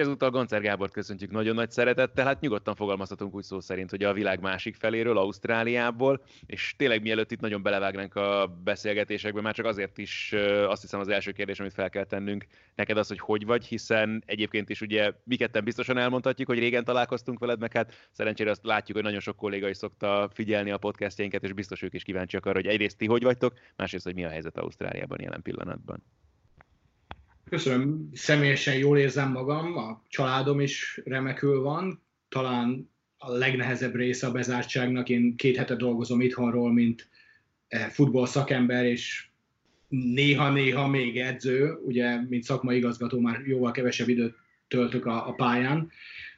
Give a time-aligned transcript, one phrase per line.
[0.00, 4.12] Ezúttal Goncer Gábort köszöntjük nagyon nagy szeretettel, hát nyugodtan fogalmazhatunk úgy szó szerint, hogy a
[4.12, 9.98] világ másik feléről, Ausztráliából, és tényleg mielőtt itt nagyon belevágnánk a beszélgetésekbe, már csak azért
[9.98, 10.34] is
[10.66, 14.22] azt hiszem az első kérdés, amit fel kell tennünk neked az, hogy hogy vagy, hiszen
[14.26, 18.64] egyébként is ugye mi ketten biztosan elmondhatjuk, hogy régen találkoztunk veled, meg hát szerencsére azt
[18.64, 22.46] látjuk, hogy nagyon sok kolléga is szokta figyelni a podcastjainket, és biztos ők is kíváncsiak
[22.46, 26.02] arra, hogy egyrészt ti hogy vagytok, másrészt, hogy mi a helyzet Ausztráliában jelen pillanatban.
[27.50, 34.32] Köszönöm, személyesen jól érzem magam, a családom is remekül van, talán a legnehezebb része a
[34.32, 37.08] bezártságnak, én két hete dolgozom itthonról, mint
[37.68, 39.26] eh, futball szakember, és
[39.88, 44.34] néha-néha még edző, ugye, mint szakmai igazgató már jóval kevesebb időt
[44.68, 45.90] töltök a, a pályán,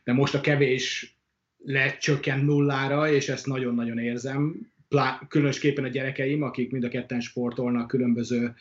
[0.05, 1.17] de most a kevés
[1.65, 4.71] lecsökkent nullára, és ezt nagyon-nagyon érzem.
[4.89, 8.55] Plá, különösképpen a gyerekeim, akik mind a ketten sportolnak különböző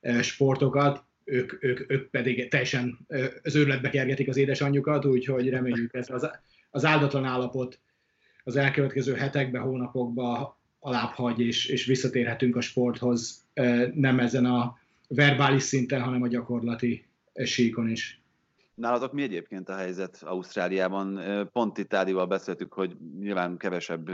[0.00, 2.98] eh, sportokat, ők, ők, ők pedig teljesen
[3.42, 6.30] az őrületbe kergetik az édesanyjukat, úgyhogy reméljük ez az,
[6.70, 7.80] az áldatlan állapot
[8.44, 13.44] az elkövetkező hetekben, hónapokban alább és, és visszatérhetünk a sporthoz,
[13.94, 17.06] nem ezen a verbális szinten, hanem a gyakorlati
[17.44, 18.22] síkon is.
[18.74, 21.20] Nálatok mi egyébként a helyzet Ausztráliában?
[21.52, 24.10] Pont itt Ádival beszéltük, hogy nyilván kevesebb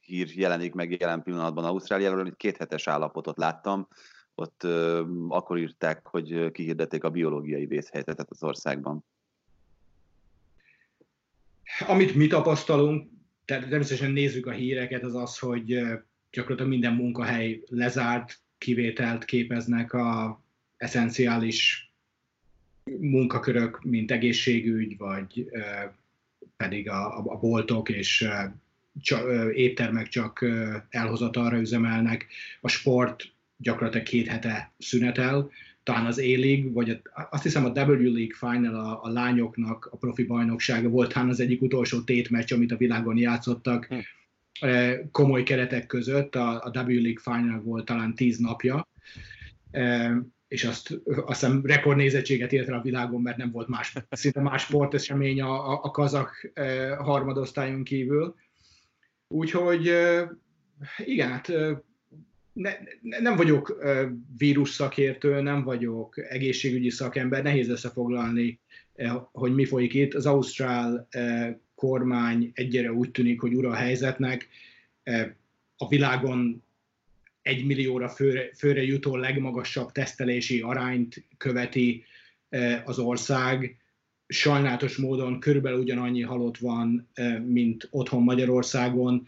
[0.00, 3.88] hír jelenik meg jelen pillanatban Ausztráliáról, egy kéthetes állapotot láttam
[4.38, 9.04] ott ö, akkor írták, hogy kihirdették a biológiai vészhelyzetet az országban.
[11.86, 13.10] Amit mi tapasztalunk,
[13.44, 15.66] természetesen nézzük a híreket, az az, hogy
[16.30, 20.40] gyakorlatilag minden munkahely lezárt, kivételt képeznek a
[20.76, 21.90] eszenciális
[22.84, 25.50] munkakörök, mint egészségügy, vagy
[26.56, 28.28] pedig a, a boltok és
[29.00, 30.44] csak, éttermek csak
[30.88, 32.26] elhozatalra üzemelnek.
[32.60, 35.50] A sport gyakorlatilag két hete szünetel,
[35.82, 37.00] talán az A-League, vagy a,
[37.30, 41.40] azt hiszem a W League Final a, a lányoknak a profi bajnoksága volt talán az
[41.40, 43.98] egyik utolsó tétmeccs, amit a világon játszottak hm.
[44.60, 48.88] Eh, komoly keretek között, a, a W League Final volt talán tíz napja,
[49.70, 50.12] eh,
[50.48, 55.40] és azt, azt hiszem rekordnézettséget ért a világon, mert nem volt más, szinte más sportesemény
[55.40, 58.34] a, a, a kazak eh, harmadosztályon kívül.
[59.28, 59.92] Úgyhogy
[61.04, 61.52] igen, hát
[62.56, 63.84] ne, nem vagyok
[64.36, 68.60] vírus szakértő, nem vagyok egészségügyi szakember, nehéz összefoglalni,
[69.32, 70.14] hogy mi folyik itt.
[70.14, 71.08] Az ausztrál
[71.74, 74.48] kormány egyre úgy tűnik, hogy ura a helyzetnek.
[75.76, 76.64] A világon
[77.42, 82.04] egy millióra főre, főre jutó legmagasabb tesztelési arányt követi
[82.84, 83.76] az ország.
[84.26, 87.08] Sajnálatos módon körülbelül ugyanannyi halott van,
[87.46, 89.26] mint otthon Magyarországon,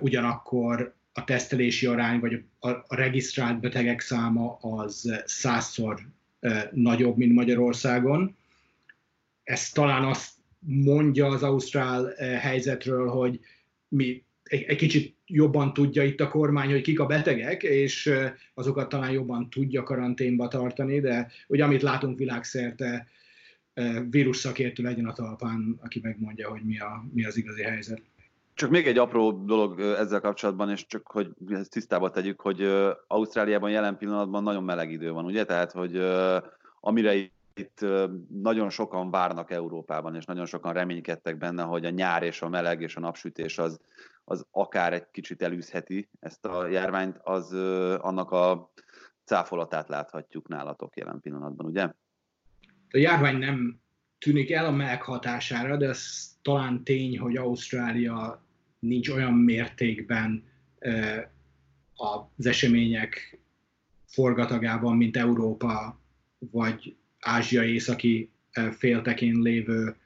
[0.00, 6.00] ugyanakkor a tesztelési arány, vagy a, a regisztrált betegek száma az százszor
[6.72, 8.36] nagyobb, mint Magyarországon.
[9.44, 13.40] Ez talán azt mondja az ausztrál helyzetről, hogy
[13.88, 18.10] mi egy, egy kicsit jobban tudja itt a kormány, hogy kik a betegek, és
[18.54, 23.06] azokat talán jobban tudja karanténba tartani, de ugye amit látunk világszerte,
[24.10, 28.02] vírus szakértő legyen a talpán, aki megmondja, hogy mi, a, mi az igazi helyzet.
[28.58, 32.62] Csak még egy apró dolog ezzel kapcsolatban, és csak hogy ezt tisztába tegyük, hogy
[33.06, 35.44] Ausztráliában jelen pillanatban nagyon meleg idő van, ugye?
[35.44, 35.96] Tehát, hogy
[36.80, 37.14] amire
[37.54, 37.84] itt
[38.42, 42.80] nagyon sokan várnak Európában, és nagyon sokan reménykedtek benne, hogy a nyár és a meleg
[42.82, 43.80] és a napsütés az,
[44.24, 47.52] az akár egy kicsit elűzheti ezt a járványt, az
[48.00, 48.70] annak a
[49.24, 51.82] cáfolatát láthatjuk nálatok jelen pillanatban, ugye?
[52.90, 53.80] A járvány nem
[54.18, 58.46] tűnik el a meleg hatására, de ez talán tény, hogy Ausztrália
[58.78, 60.44] nincs olyan mértékben
[61.96, 63.38] az események
[64.04, 66.00] forgatagában, mint Európa
[66.38, 68.30] vagy Ázsia északi
[68.78, 69.96] féltekén lévő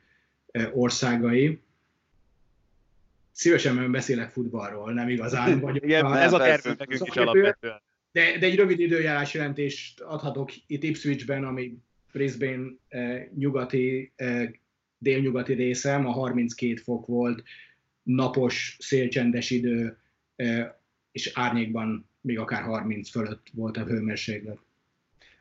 [0.72, 1.60] országai.
[3.32, 5.84] Szívesen beszélek futballról, nem igazán vagyok.
[5.84, 7.82] Igen, a, ez a tervünk nekünk is alapvetően.
[8.12, 11.78] De, de egy rövid időjárás jelentést adhatok itt Ipswichben, ami
[12.12, 14.50] Brisbane eh, nyugati, eh,
[14.98, 17.42] délnyugati része, ma 32 fok volt,
[18.02, 19.98] napos, szélcsendes idő,
[21.12, 24.58] és árnyékban még akár 30 fölött volt a hőmérséklet.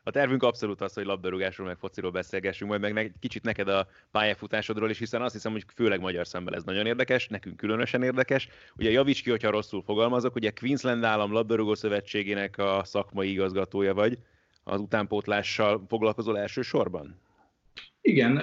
[0.04, 3.88] A tervünk abszolút az, hogy labdarúgásról meg fociról beszélgessünk, majd meg egy kicsit neked a
[4.12, 8.48] pályafutásodról is, hiszen azt hiszem, hogy főleg magyar szemben ez nagyon érdekes, nekünk különösen érdekes.
[8.75, 14.18] Ugye javíts ki, hogyha rosszul fogalmazok, ugye Queensland állam labdarúgó szövetségének a szakmai igazgatója vagy,
[14.63, 17.19] az utánpótlással foglalkozol elsősorban?
[18.02, 18.38] Igen,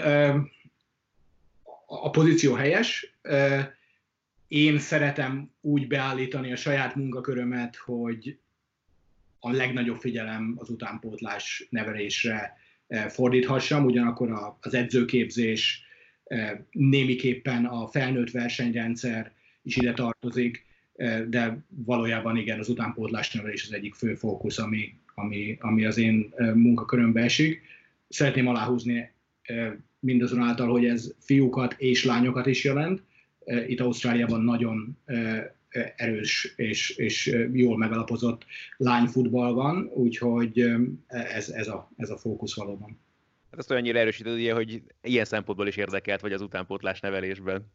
[1.86, 3.18] a pozíció helyes.
[4.48, 8.38] Én szeretem úgy beállítani a saját munkakörömet, hogy
[9.40, 12.56] a legnagyobb figyelem az utánpótlás nevelésre
[13.08, 15.82] fordíthassam, ugyanakkor az edzőképzés,
[16.70, 20.66] némiképpen a felnőtt versenyrendszer is ide tartozik,
[21.28, 26.34] de valójában igen, az utánpótlás nevelés az egyik fő fókusz, ami, ami, ami az én
[26.54, 27.62] munkakörömbe esik.
[28.08, 29.12] Szeretném aláhúzni
[30.00, 33.02] mindazonáltal, hogy ez fiúkat és lányokat is jelent.
[33.66, 34.98] Itt Ausztráliában nagyon
[35.96, 38.46] erős és, és jól megalapozott
[38.76, 40.64] lányfutball van, úgyhogy
[41.06, 42.98] ez, ez, a, ez a fókusz valóban.
[43.50, 47.72] Hát azt olyannyira erősíted, ugye, hogy ilyen szempontból is érdekelt vagy az utánpótlás nevelésben.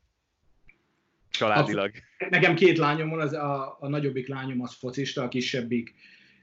[1.29, 1.91] Családilag.
[2.29, 5.93] Nekem két lányom van, az a, a nagyobbik lányom az focista, a kisebbik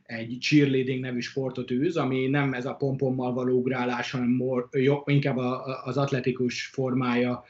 [0.03, 5.03] egy cheerleading nevű sportot űz, ami nem ez a pompommal való ugrálás, hanem more, jó,
[5.07, 7.45] inkább a, az atletikus formája,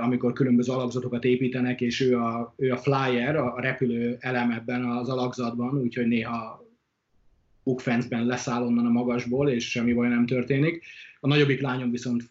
[0.00, 5.08] amikor különböző alakzatokat építenek, és ő a, ő a flyer, a repülő elem ebben az
[5.08, 6.66] alakzatban, úgyhogy néha
[7.64, 10.84] bukfencben leszáll onnan a magasból, és semmi baj nem történik.
[11.20, 12.30] A nagyobbik lányom viszont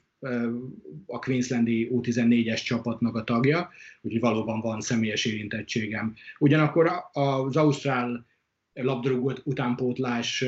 [1.05, 3.69] a Queenslandi U14-es csapatnak a tagja,
[4.01, 6.15] úgyhogy valóban van személyes érintettségem.
[6.39, 8.25] Ugyanakkor az Ausztrál
[8.73, 10.45] labdarúgó utánpótlás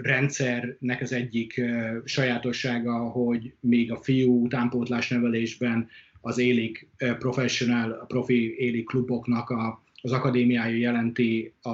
[0.00, 1.60] rendszernek az egyik
[2.04, 5.88] sajátossága, hogy még a fiú utánpótlás nevelésben
[6.20, 11.70] az élik professional, a profi élik kluboknak a, az akadémiája jelenti a,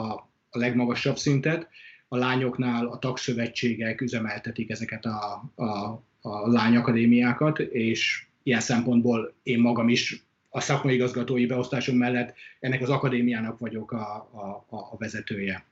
[0.51, 1.69] a legmagasabb szintet.
[2.09, 9.89] A lányoknál a tagszövetségek üzemeltetik ezeket a, a, a lányakadémiákat, és ilyen szempontból én magam
[9.89, 15.65] is a szakmai igazgatói beosztásom mellett ennek az akadémiának vagyok a, a, a vezetője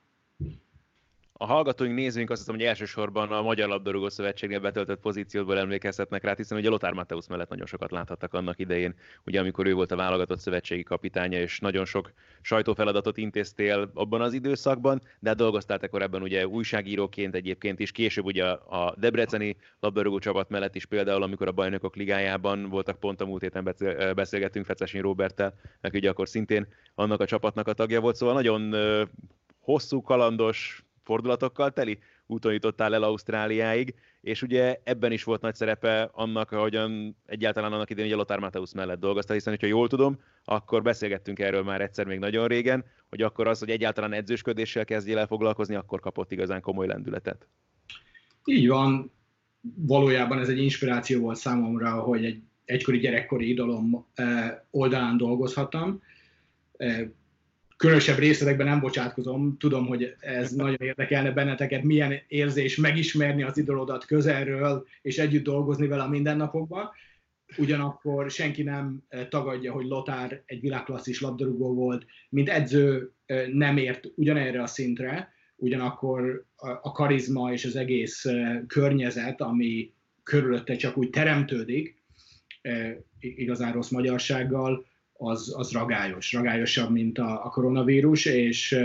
[1.41, 6.33] a hallgatóink, nézőink azt hiszem, hogy elsősorban a Magyar Labdarúgó Szövetségnél betöltött pozícióból emlékezhetnek rá,
[6.35, 8.95] hiszen ugye Lothar Mateusz mellett nagyon sokat láthattak annak idején,
[9.25, 12.11] ugye amikor ő volt a válogatott szövetségi kapitánya, és nagyon sok
[12.41, 18.25] sajtófeladatot intéztél abban az időszakban, de hát dolgoztál te korábban ugye újságíróként egyébként is, később
[18.25, 23.25] ugye a Debreceni labdarúgó csapat mellett is például, amikor a bajnokok ligájában voltak pont a
[23.25, 23.75] múlt héten
[24.15, 28.75] beszélgettünk Fecesin Roberttel, aki ugye akkor szintén annak a csapatnak a tagja volt, szóval nagyon
[29.59, 36.09] hosszú, kalandos, fordulatokkal teli úton jutottál el Ausztráliáig, és ugye ebben is volt nagy szerepe
[36.13, 40.19] annak, ahogyan egyáltalán annak idején, hogy a Lothar Matthäus mellett dolgoztál, hiszen, hogyha jól tudom,
[40.43, 45.17] akkor beszélgettünk erről már egyszer még nagyon régen, hogy akkor az, hogy egyáltalán edzősködéssel kezdjél
[45.17, 47.47] el foglalkozni, akkor kapott igazán komoly lendületet.
[48.45, 49.11] Így van,
[49.75, 56.01] valójában ez egy inspiráció volt számomra, hogy egy egykori gyerekkori idolom eh, oldalán dolgozhattam.
[57.81, 64.05] Különösebb részletekben nem bocsátkozom, tudom, hogy ez nagyon érdekelne benneteket, milyen érzés megismerni az idolodat
[64.05, 66.89] közelről, és együtt dolgozni vele a mindennapokban.
[67.57, 73.77] Ugyanakkor senki nem eh, tagadja, hogy Lotár egy világklasszis labdarúgó volt, mint edző eh, nem
[73.77, 76.45] ért ugyanerre a szintre, ugyanakkor
[76.81, 79.93] a karizma és az egész eh, környezet, ami
[80.23, 81.99] körülötte csak úgy teremtődik,
[83.19, 84.85] igazán rossz magyarsággal,
[85.21, 88.79] az, az ragályos, ragályosabb, mint a, a koronavírus, és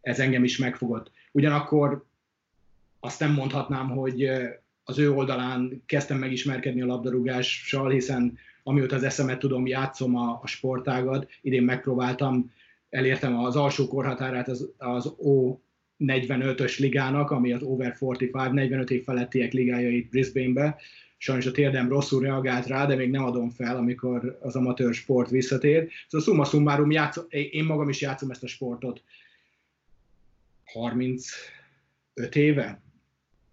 [0.00, 1.10] ez engem is megfogott.
[1.32, 2.04] Ugyanakkor
[3.00, 4.28] azt nem mondhatnám, hogy
[4.84, 10.46] az ő oldalán kezdtem megismerkedni a labdarúgással, hiszen amióta az eszemet tudom, játszom a, a
[10.46, 12.52] sportágat, idén megpróbáltam,
[12.90, 19.52] elértem az alsó korhatárát az, az O45-ös ligának, ami az Over 45, 45 év felettiek
[19.52, 20.80] ligája itt Brisbane-be,
[21.22, 25.30] sajnos a térdem rosszul reagált rá, de még nem adom fel, amikor az amatőr sport
[25.30, 25.88] visszatér.
[26.08, 29.02] Szóval summa summarum, játszom, én magam is játszom ezt a sportot
[30.64, 31.22] 35
[32.32, 32.80] éve,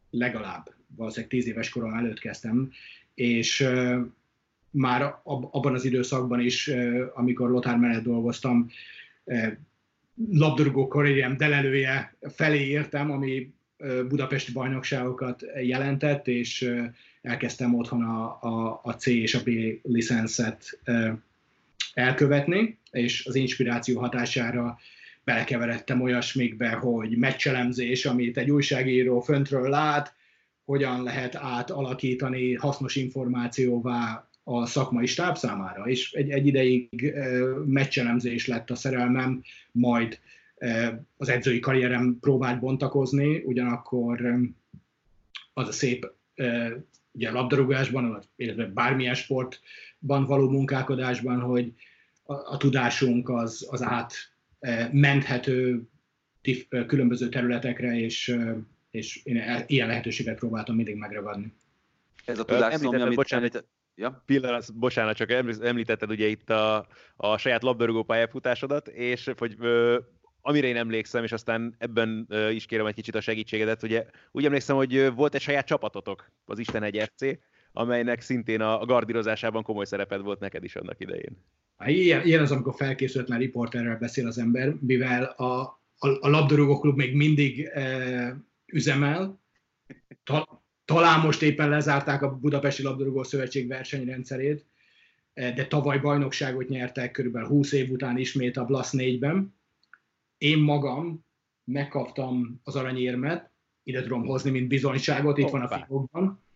[0.09, 2.71] legalább, valószínűleg 10 éves korom előtt kezdtem,
[3.13, 3.67] és
[4.69, 6.71] már ab, abban az időszakban is,
[7.13, 8.69] amikor Lothar mellett dolgoztam,
[10.31, 13.53] labdarúgó karrierem delelője felé értem, ami
[14.07, 16.71] budapesti bajnokságokat jelentett, és
[17.21, 19.49] elkezdtem otthon a, a, a C és a B
[19.83, 20.79] licenszet
[21.93, 24.77] elkövetni, és az inspiráció hatására
[25.23, 30.13] belekeveredtem olyasmikbe, hogy meccselemzés, amit egy újságíró föntről lát,
[30.65, 37.13] hogyan lehet átalakítani hasznos információvá a szakmai stáb számára, és egy, egy ideig
[37.65, 40.19] meccselemzés lett a szerelmem, majd
[41.17, 44.39] az edzői karrierem próbált bontakozni, ugyanakkor
[45.53, 46.11] az a szép
[47.19, 51.73] ugye a labdarúgásban, illetve bármilyen sportban való munkálkodásban, hogy
[52.23, 54.13] a, a tudásunk az, az át
[54.91, 55.87] menthető
[56.87, 58.37] különböző területekre, és,
[58.91, 61.53] és én ilyen lehetőséget próbáltam mindig megragadni.
[62.25, 64.23] Ez a tudás szomja, amit, amit, Ja.
[64.25, 69.97] Pillanat, bocsánat, csak említetted ugye itt a, a saját labdarúgó pályafutásodat, és hogy ö,
[70.41, 74.75] amire én emlékszem, és aztán ebben is kérem egy kicsit a segítségedet, ugye úgy emlékszem,
[74.75, 77.37] hogy volt egy saját csapatotok, az Isten egy FC,
[77.71, 81.37] amelynek szintén a, gardírozásában komoly szereped volt neked is annak idején.
[81.85, 85.61] Ilyen, ilyen az, amikor felkészületlen riporterrel beszél az ember, mivel a,
[85.97, 89.39] a, a labdarúgó klub még mindig e, üzemel,
[90.23, 94.65] ta, talán most éppen lezárták a Budapesti Labdarúgó Szövetség versenyrendszerét,
[95.33, 99.53] de tavaly bajnokságot nyertek körülbelül 20 év után ismét a Blasz 4-ben.
[100.39, 101.25] Én magam
[101.63, 103.51] megkaptam az aranyérmet,
[103.83, 106.47] ide tudom hozni, mint bizonyságot, itt van a fiókban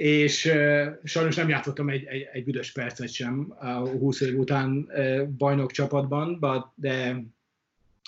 [0.00, 4.70] és uh, sajnos nem játszottam egy, egy, egy büdös percet sem a 20 év után
[4.88, 6.38] uh, bajnok csapatban,
[6.74, 7.22] de,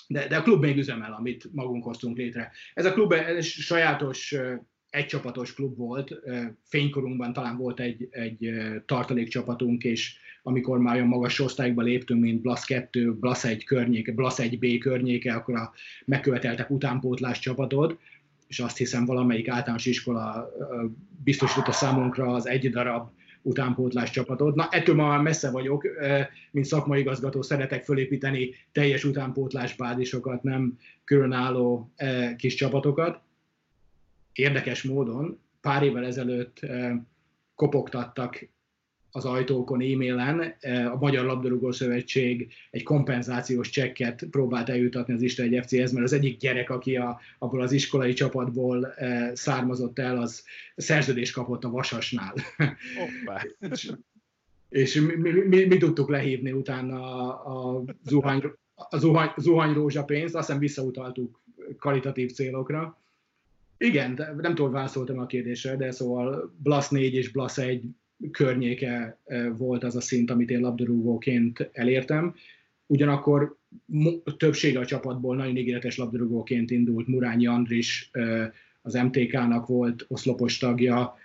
[0.07, 2.51] de, de a klub még üzemel, amit magunk hoztunk létre.
[2.73, 4.53] Ez a klub egy sajátos uh,
[4.89, 6.15] egycsapatos klub volt,
[6.63, 8.53] fénykorunkban talán volt egy, egy
[8.85, 14.39] tartalékcsapatunk, és amikor már olyan magas osztályokba léptünk, mint Blasz 2, Blasz 1 környéke, Blasz
[14.41, 15.73] 1B környéke, akkor a,
[16.05, 17.99] megköveteltek utánpótlás csapatot,
[18.47, 20.49] és azt hiszem valamelyik általános iskola
[21.23, 23.09] biztosította számunkra az egy darab
[23.41, 24.55] utánpótlás csapatot.
[24.55, 25.87] Na, ettől ma már messze vagyok,
[26.51, 31.93] mint szakmai igazgató szeretek fölépíteni teljes utánpótlás bázisokat, nem különálló
[32.37, 33.21] kis csapatokat.
[34.33, 36.59] Érdekes módon pár évvel ezelőtt
[37.55, 38.49] kopogtattak
[39.15, 45.53] az ajtókon e-mailen e, a Magyar Labdarúgó Szövetség egy kompenzációs csekket próbált eljutatni az Isten
[45.53, 50.21] egy FC-hez, mert az egyik gyerek, aki a, abból az iskolai csapatból e, származott el,
[50.21, 50.43] az
[50.75, 52.33] szerződést kapott a Vasasnál.
[53.59, 53.91] és,
[54.69, 58.43] és mi, mi, mi, mi tudtuk lehívni utána a, a zuhany,
[58.75, 61.41] a zuhany, zuhany rózsapénzt, aztán visszautaltuk
[61.79, 63.01] kalitatív célokra.
[63.77, 67.83] Igen, nem tudom, válaszoltam a kérdésre, de szóval Blasz 4 és Blasz 1
[68.31, 69.17] környéke
[69.57, 72.35] volt az a szint, amit én labdarúgóként elértem.
[72.85, 73.57] Ugyanakkor
[74.37, 77.07] többsége a csapatból nagyon ígéretes labdarúgóként indult.
[77.07, 78.11] Murányi Andris
[78.81, 81.17] az MTK-nak volt oszlopos tagja,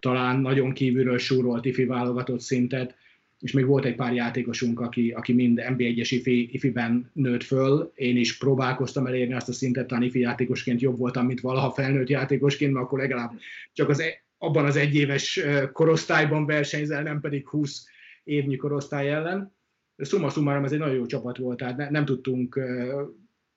[0.00, 2.94] talán nagyon kívülről súrolt ifi válogatott szintet,
[3.40, 7.92] és még volt egy pár játékosunk, aki, aki mind NB1-es ifi, ifiben nőtt föl.
[7.94, 12.08] Én is próbálkoztam elérni azt a szintet, talán ifi játékosként jobb voltam, mint valaha felnőtt
[12.08, 13.32] játékosként, mert akkor legalább
[13.72, 15.40] csak az e- abban az egyéves
[15.72, 17.84] korosztályban versenyzel, nem pedig 20
[18.24, 19.54] évnyi korosztály ellen.
[19.96, 22.60] Summa summarum ez egy nagyon jó csapat volt, tehát ne, nem tudtunk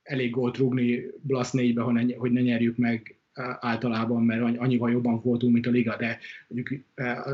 [0.04, 1.82] elég gólt rúgni Blasz 4-be,
[2.18, 3.18] hogy ne nyerjük meg
[3.60, 6.20] általában, mert annyival jobban voltunk, mint a liga, de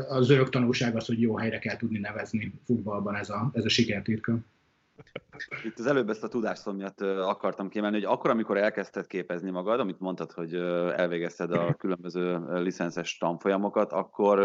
[0.08, 3.68] az örök tanulság az, hogy jó helyre kell tudni nevezni futballban ez a, ez a
[3.68, 4.38] sikertitka.
[5.64, 9.80] Itt az előbb ezt a tudásszom miatt akartam kiemelni, hogy akkor, amikor elkezdted képezni magad,
[9.80, 14.38] amit mondtad, hogy elvégezted a különböző licenszes tanfolyamokat, akkor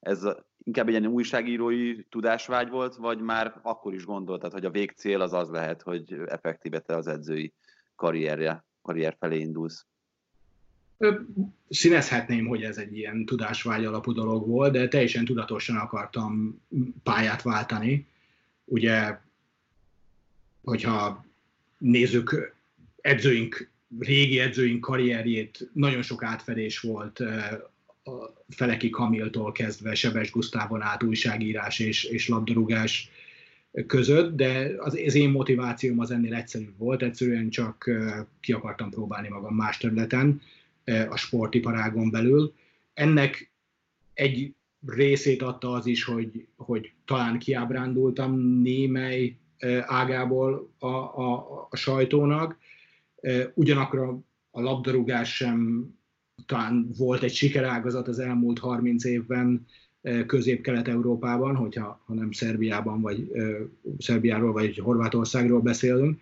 [0.00, 0.28] ez
[0.64, 5.32] inkább egy ilyen újságírói tudásvágy volt, vagy már akkor is gondoltad, hogy a végcél az
[5.32, 7.52] az lehet, hogy effektíve te az edzői
[7.94, 9.86] karrierje, karrier felé indulsz?
[11.68, 16.62] Színezhetném, hogy ez egy ilyen tudásvágy alapú dolog volt, de teljesen tudatosan akartam
[17.02, 18.08] pályát váltani.
[18.64, 19.18] Ugye
[20.66, 21.24] hogyha
[21.78, 22.56] nézzük
[23.00, 27.20] edzőink, régi edzőink karrierjét, nagyon sok átfedés volt
[28.04, 33.10] a Feleki Kamiltól kezdve Sebes Gusztávon át újságírás és, és labdarúgás
[33.86, 37.90] között, de az, én motivációm az ennél egyszerűbb volt, egyszerűen csak
[38.40, 40.40] ki akartam próbálni magam más területen,
[41.08, 42.54] a sportiparágon belül.
[42.94, 43.50] Ennek
[44.14, 44.54] egy
[44.86, 49.36] részét adta az is, hogy, hogy talán kiábrándultam némely
[49.80, 52.58] ágából a, a, a sajtónak.
[53.54, 54.18] Ugyanakkor
[54.50, 55.90] a labdarúgás sem
[56.46, 59.66] talán volt egy sikerágazat az elmúlt 30 évben
[60.26, 63.30] közép-kelet-európában, hogyha ha nem Szerbiában, vagy
[63.98, 66.20] Szerbiáról, vagy Horvátországról beszélünk,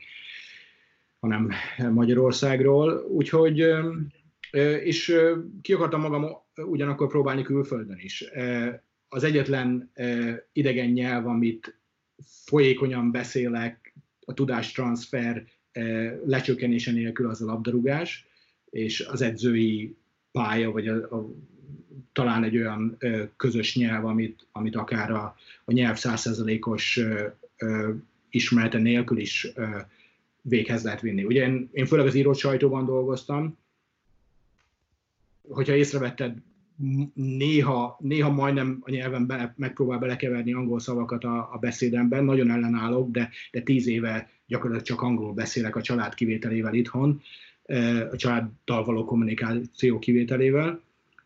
[1.20, 1.50] hanem
[1.90, 3.06] Magyarországról.
[3.08, 3.64] Úgyhogy,
[4.82, 5.14] és
[5.62, 6.26] ki akartam magam
[6.56, 8.24] ugyanakkor próbálni külföldön is.
[9.08, 9.92] Az egyetlen
[10.52, 11.78] idegen nyelv, amit
[12.26, 18.26] folyékonyan beszélek, a tudástranszfer eh, lecsökkenése nélkül az a labdarúgás,
[18.70, 19.96] és az edzői
[20.32, 21.34] pálya, vagy a, a,
[22.12, 22.98] talán egy olyan
[23.36, 27.00] közös nyelv, amit, amit akár a, a nyelv százszerzalékos
[28.30, 29.52] ismerete nélkül is
[30.42, 31.24] véghez lehet vinni.
[31.24, 33.58] Ugye én, én főleg az írott sajtóban dolgoztam,
[35.48, 36.36] hogyha észrevetted,
[37.14, 43.10] néha, néha majdnem a nyelven bele, megpróbál belekeverni angol szavakat a, a beszédemben, nagyon ellenállok,
[43.10, 47.22] de, de tíz éve gyakorlatilag csak angol beszélek a család kivételével itthon,
[48.10, 50.80] a családdal való kommunikáció kivételével.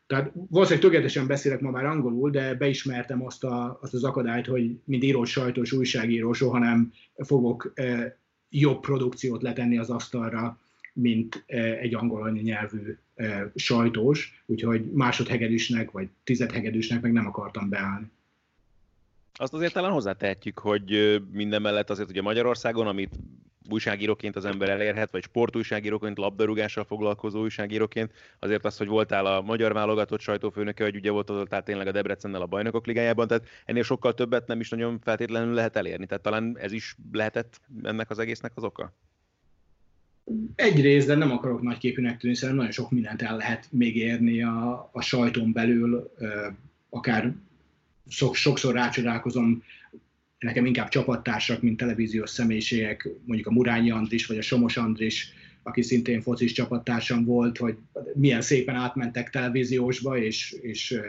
[0.07, 4.79] Tehát valószínűleg tökéletesen beszélek ma már angolul, de beismertem azt, a, azt az akadályt, hogy
[4.85, 7.73] mint írós sajtós újságíró soha nem fogok
[8.51, 10.59] jobb produkciót letenni az asztalra,
[11.01, 18.11] mint e, egy angol anyanyelvű e, sajtós, úgyhogy másodhegedűsnek vagy tizedhegedűsnek meg nem akartam beállni.
[19.35, 23.15] Azt azért talán hozzátehetjük, hogy minden mellett azért ugye Magyarországon, amit
[23.71, 29.73] újságíróként az ember elérhet, vagy sportújságíróként, labdarúgással foglalkozó újságíróként, azért az, hogy voltál a magyar
[29.73, 34.47] válogatott sajtófőnöke, vagy ugye voltál tényleg a Debrecennel a bajnokok ligájában, tehát ennél sokkal többet
[34.47, 36.07] nem is nagyon feltétlenül lehet elérni.
[36.07, 38.93] Tehát talán ez is lehetett ennek az egésznek az oka?
[40.55, 44.43] Egyrészt, de nem akarok nagy képűnek tűnni, szerintem nagyon sok mindent el lehet még érni
[44.43, 46.13] a, a sajton belül,
[46.89, 47.35] akár
[48.33, 49.63] sokszor rácsodálkozom
[50.39, 55.33] nekem inkább csapattársak, mint televíziós személyiségek, mondjuk a Murányi Andris vagy a Somos Andris,
[55.63, 57.77] aki szintén focis csapattársam volt, hogy
[58.15, 61.01] milyen szépen átmentek televíziósba, és, és,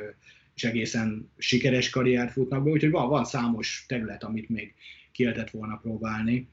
[0.56, 4.74] és egészen sikeres karriert futnak be, úgyhogy van, van számos terület, amit még
[5.12, 6.48] ki lehetett volna próbálni.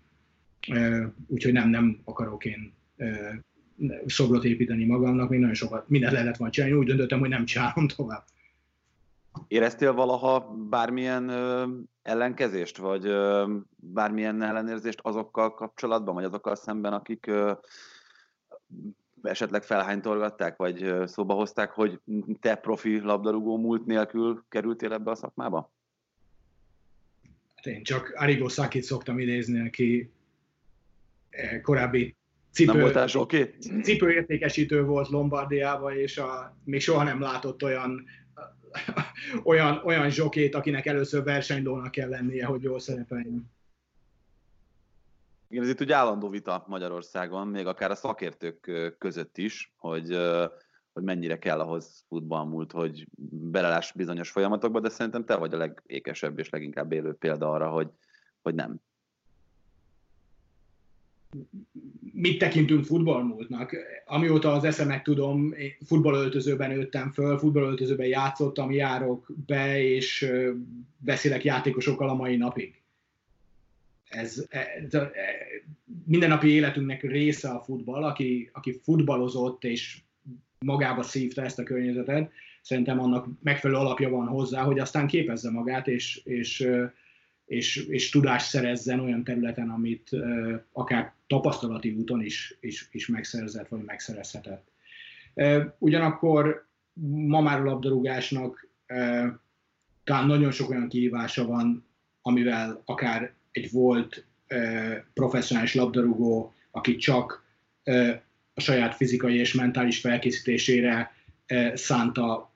[1.26, 2.74] Úgyhogy nem, nem akarok én
[4.06, 7.88] szobrot építeni magamnak, még nagyon sokat, mindent lehetett volna csinálni, úgy döntöttem, hogy nem csinálom
[7.88, 8.24] tovább.
[9.48, 11.66] Éreztél valaha bármilyen ö,
[12.02, 17.52] ellenkezést, vagy ö, bármilyen ellenérzést azokkal kapcsolatban, vagy azokkal szemben, akik ö,
[19.22, 22.00] esetleg felhánytorgatták, vagy ö, szóba hozták, hogy
[22.40, 25.72] te profi labdarúgó múlt nélkül kerültél ebbe a szakmába?
[27.54, 30.10] Hát én csak Arigo Sakit szoktam idézni, aki
[31.62, 32.16] korábbi
[32.50, 33.54] cipő, nem okay?
[33.82, 38.04] cipőértékesítő volt Lombardiában, és a, még soha nem látott olyan
[39.44, 43.54] olyan, olyan zsokét, akinek először versenylónak kell lennie, hogy jól szerepeljen.
[45.48, 50.18] Igen, ez itt ugye állandó vita Magyarországon, még akár a szakértők között is, hogy,
[50.92, 56.38] hogy mennyire kell ahhoz futballmúlt, hogy beleláss bizonyos folyamatokba, de szerintem te vagy a legékesebb
[56.38, 57.90] és leginkább élő példa arra, hogy,
[58.42, 58.80] hogy nem
[62.12, 63.76] mit tekintünk futballmúltnak.
[64.04, 70.32] Amióta az eszemet tudom, futballöltözőben nőttem föl, futballöltözőben játszottam, járok be, és
[70.98, 72.80] beszélek játékosokkal a mai napig.
[74.08, 75.10] Ez, ez e,
[76.04, 80.00] mindennapi életünknek része a futball, aki, aki futballozott és
[80.58, 82.30] magába szívta ezt a környezetet,
[82.62, 86.68] szerintem annak megfelelő alapja van hozzá, hogy aztán képezze magát, és, és
[87.46, 90.10] és, és tudást szerezzen olyan területen, amit
[90.72, 94.70] akár tapasztalati úton is, is, is megszerzett, vagy megszerezhetett.
[95.78, 96.66] Ugyanakkor
[97.26, 98.68] ma már a labdarúgásnak
[100.04, 101.86] talán nagyon sok olyan kihívása van,
[102.22, 104.26] amivel akár egy volt
[105.14, 107.44] professzionális labdarúgó, aki csak
[108.54, 111.12] a saját fizikai és mentális felkészítésére
[111.74, 112.52] szánta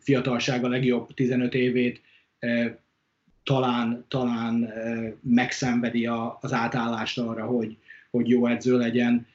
[0.00, 2.00] fiatalsága legjobb 15 évét,
[3.42, 4.72] talán, talán
[5.22, 7.76] megszenvedi a, az átállást arra, hogy,
[8.10, 9.26] hogy jó edző legyen.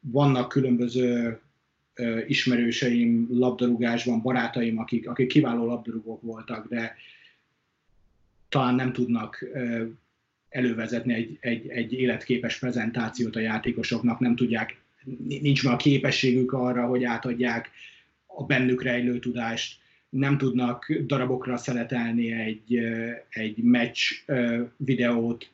[0.00, 1.38] Vannak különböző
[2.26, 6.94] ismerőseim labdarúgásban, barátaim, akik, akik kiváló labdarúgók voltak, de
[8.48, 9.44] talán nem tudnak
[10.48, 14.82] elővezetni egy, egy, egy életképes prezentációt a játékosoknak, nem tudják,
[15.28, 17.70] nincs már a képességük arra, hogy átadják
[18.26, 19.82] a bennük rejlő tudást
[20.14, 22.78] nem tudnak darabokra szeletelni egy,
[23.28, 24.00] egy meccs
[24.76, 25.50] videót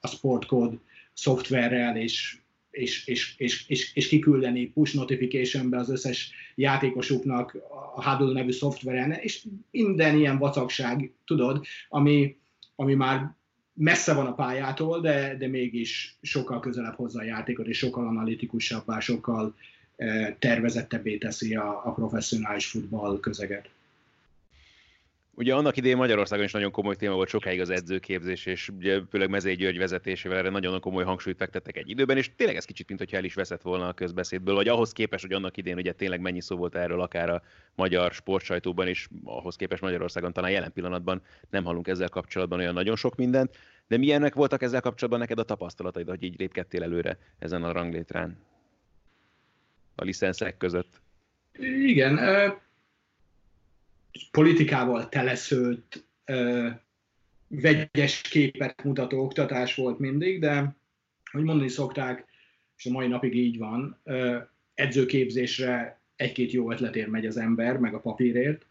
[0.00, 0.76] a Sportcode
[1.12, 2.36] szoftverrel, és,
[2.70, 7.56] és, és, és, és, és kiküldeni push notificationbe az összes játékosuknak
[7.94, 12.36] a Huddle nevű szoftveren, és minden ilyen vacakság, tudod, ami,
[12.76, 13.34] ami már
[13.74, 19.00] messze van a pályától, de, de mégis sokkal közelebb hozza a játékot, és sokkal analitikusabbá,
[19.00, 19.54] sokkal
[20.38, 23.70] tervezettebbé teszi a, a professzionális futball közeget.
[25.34, 29.30] Ugye annak idején Magyarországon is nagyon komoly téma volt sokáig az edzőképzés, és ugye főleg
[29.30, 33.16] Mezei György vezetésével erre nagyon komoly hangsúlyt fektettek egy időben, és tényleg ez kicsit, mintha
[33.16, 36.40] el is veszett volna a közbeszédből, vagy ahhoz képest, hogy annak idején ugye tényleg mennyi
[36.40, 37.42] szó volt erről akár a
[37.74, 42.96] magyar sportsajtóban, és ahhoz képest Magyarországon talán jelen pillanatban nem hallunk ezzel kapcsolatban olyan nagyon
[42.96, 43.56] sok mindent.
[43.88, 48.38] De milyenek voltak ezzel kapcsolatban neked a tapasztalataid, hogy így lépkedtél előre ezen a ranglétrán?
[49.94, 51.00] A licenszek között.
[51.84, 52.18] Igen,
[54.30, 56.04] politikával teleszőtt,
[57.48, 60.76] vegyes képet mutató oktatás volt mindig, de
[61.32, 62.26] hogy mondani szokták,
[62.76, 63.98] és a mai napig így van,
[64.74, 68.66] edzőképzésre egy-két jó ötletért megy az ember, meg a papírért,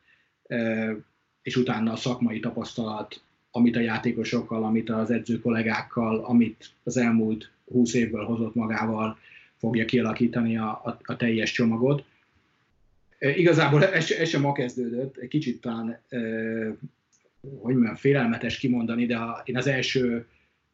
[1.42, 7.52] és utána a szakmai tapasztalat, amit a játékosokkal, amit az edző kollégákkal, amit az elmúlt
[7.66, 9.18] húsz évből hozott magával,
[9.58, 12.04] fogja kialakítani a, a, a teljes csomagot.
[13.22, 16.02] Igazából ez, ez sem ma kezdődött, egy kicsit talán,
[17.42, 20.28] hogy mondjam, félelmetes kimondani, de én az első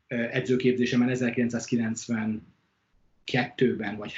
[0.07, 4.15] edzőképzésemen 1992-ben vagy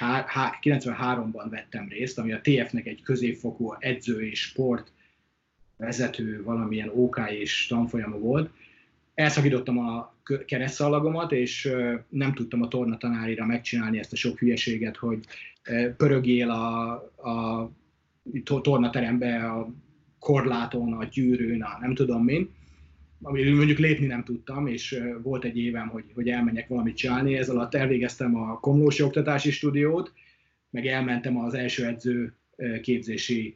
[0.61, 4.91] 93-ban vettem részt, ami a TF-nek egy középfokú edző és sport
[5.77, 8.51] vezető valamilyen OK és tanfolyama volt.
[9.13, 10.15] Elszakítottam a
[10.45, 11.71] keresztszalagomat, és
[12.09, 15.25] nem tudtam a tornatanárira megcsinálni ezt a sok hülyeséget, hogy
[15.97, 16.91] pörögél a,
[17.29, 17.71] a
[18.43, 19.73] tornaterembe, a
[20.19, 22.49] korláton, a gyűrűn, a nem tudom min,
[23.21, 27.37] ami mondjuk lépni nem tudtam, és volt egy évem, hogy, hogy elmenjek valamit csinálni.
[27.37, 30.13] Ez alatt elvégeztem a Komlósi Oktatási Stúdiót,
[30.69, 32.33] meg elmentem az első edző
[32.81, 33.55] képzési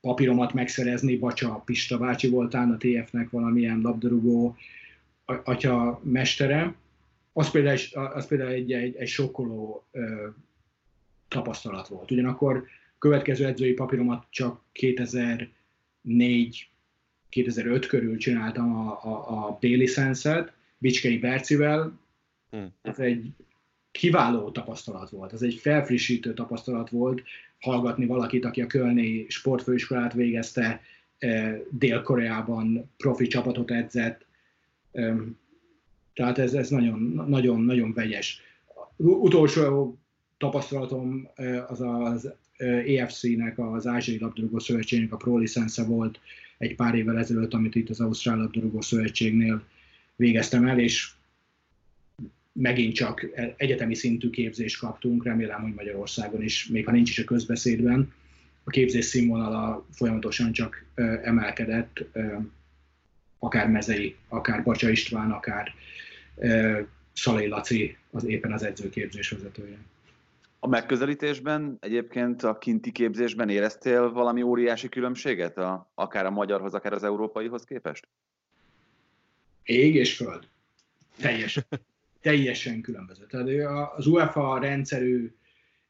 [0.00, 4.56] papíromat megszerezni, Bacsa Pista bácsi voltán, a TF-nek valamilyen labdarúgó
[5.24, 6.74] atya mestere.
[7.32, 7.78] Az például,
[8.14, 9.86] az például egy, egy, egy sokkoló
[11.28, 12.10] tapasztalat volt.
[12.10, 12.64] Ugyanakkor
[12.98, 16.68] következő edzői papíromat csak 2004
[17.28, 21.98] 2005 körül csináltam a, a, a B-licenszet, Bicskei Bercivel.
[22.50, 22.72] Hmm.
[22.82, 23.30] Ez egy
[23.90, 27.22] kiváló tapasztalat volt, ez egy felfrissítő tapasztalat volt,
[27.58, 30.80] hallgatni valakit, aki a Kölni sportfőiskolát végezte,
[31.18, 34.26] eh, Dél-Koreában profi csapatot edzett,
[36.14, 38.40] tehát ez, ez nagyon, nagyon, nagyon vegyes.
[38.96, 39.98] Utolsó
[40.38, 41.28] tapasztalatom
[41.66, 42.32] az az
[42.86, 46.20] EFC-nek, az Ázsiai Labdarúgó Szövetségnek a pro licensze volt
[46.58, 49.62] egy pár évvel ezelőtt, amit itt az Ausztrál Labdarúgó Szövetségnél
[50.16, 51.10] végeztem el, és
[52.52, 57.24] megint csak egyetemi szintű képzést kaptunk, remélem, hogy Magyarországon is, még ha nincs is a
[57.24, 58.12] közbeszédben,
[58.64, 60.84] a képzés színvonala folyamatosan csak
[61.22, 62.04] emelkedett,
[63.38, 65.74] akár Mezei, akár Bacsa István, akár
[67.12, 69.78] Szalai Laci, az éppen az edzőképzés vezetője.
[70.66, 76.92] A megközelítésben, egyébként a kinti képzésben éreztél valami óriási különbséget, a, akár a magyarhoz, akár
[76.92, 78.08] az európaihoz képest?
[79.62, 80.48] Ég és föld.
[81.20, 81.58] Teljes
[82.20, 83.26] teljesen különböző.
[83.26, 83.48] Tehát
[83.96, 85.32] az UEFA rendszerű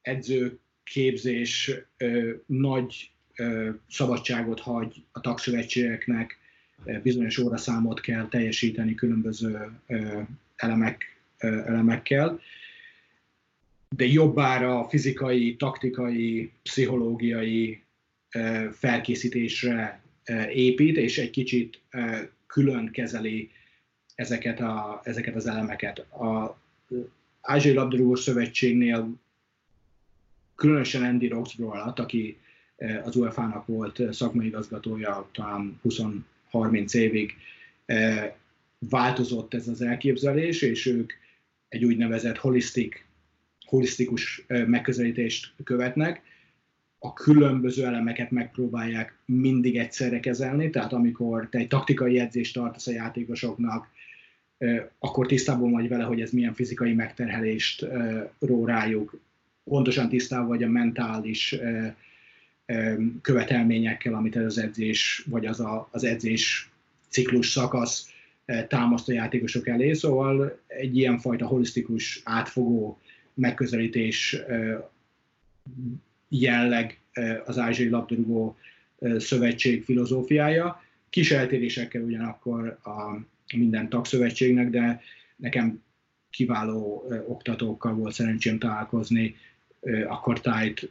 [0.00, 6.38] edzőképzés ö, nagy ö, szabadságot hagy a tagszövetségeknek,
[7.02, 10.20] bizonyos óraszámot kell teljesíteni különböző ö,
[10.56, 12.40] elemek, ö, elemekkel,
[13.88, 17.82] de jobbára fizikai, taktikai, pszichológiai
[18.72, 20.00] felkészítésre
[20.52, 21.80] épít, és egy kicsit
[22.46, 23.50] külön kezeli
[24.14, 25.98] ezeket, a, ezeket az elemeket.
[25.98, 26.58] A
[27.40, 29.14] Ázsiai Labdarúgó Szövetségnél
[30.54, 32.38] különösen Andy Roxborough alatt, aki
[33.04, 35.80] az UEFA-nak volt szakmai igazgatója talán
[36.52, 37.34] 20-30 évig,
[38.78, 41.12] változott ez az elképzelés, és ők
[41.68, 43.05] egy úgynevezett holistik,
[43.66, 46.22] holisztikus megközelítést követnek,
[46.98, 52.92] a különböző elemeket megpróbálják mindig egyszerre kezelni, tehát amikor te egy taktikai edzést tartasz a
[52.92, 53.88] játékosoknak,
[54.98, 57.86] akkor tisztában vagy vele, hogy ez milyen fizikai megterhelést
[58.38, 59.20] ró rájuk.
[59.64, 61.56] Pontosan tisztában vagy a mentális
[63.22, 66.70] követelményekkel, amit ez az edzés, vagy az a, az edzés
[67.08, 68.10] ciklus szakasz
[68.68, 69.92] támaszt a játékosok elé.
[69.92, 72.98] Szóval egy ilyen fajta holisztikus, átfogó
[73.36, 74.36] megközelítés
[76.28, 77.00] jelleg
[77.44, 78.56] az Ázsiai Labdarúgó
[79.18, 80.82] Szövetség filozófiája.
[81.10, 83.18] Kis eltérésekkel ugyanakkor a
[83.56, 85.00] minden tagszövetségnek, de
[85.36, 85.82] nekem
[86.30, 89.36] kiváló oktatókkal volt szerencsém találkozni,
[90.06, 90.90] akkor Tájt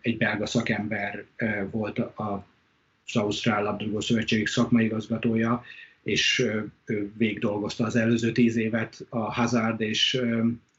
[0.00, 1.24] egy belga szakember
[1.70, 5.62] volt az Ausztrál Labdarúgó Szövetség szakmai igazgatója,
[6.02, 6.38] és
[6.84, 10.20] ő végdolgozta az előző tíz évet a Hazard és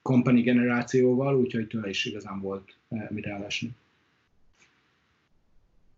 [0.07, 2.75] Company generációval, úgyhogy tőle is igazán volt
[3.09, 3.75] mire elesni.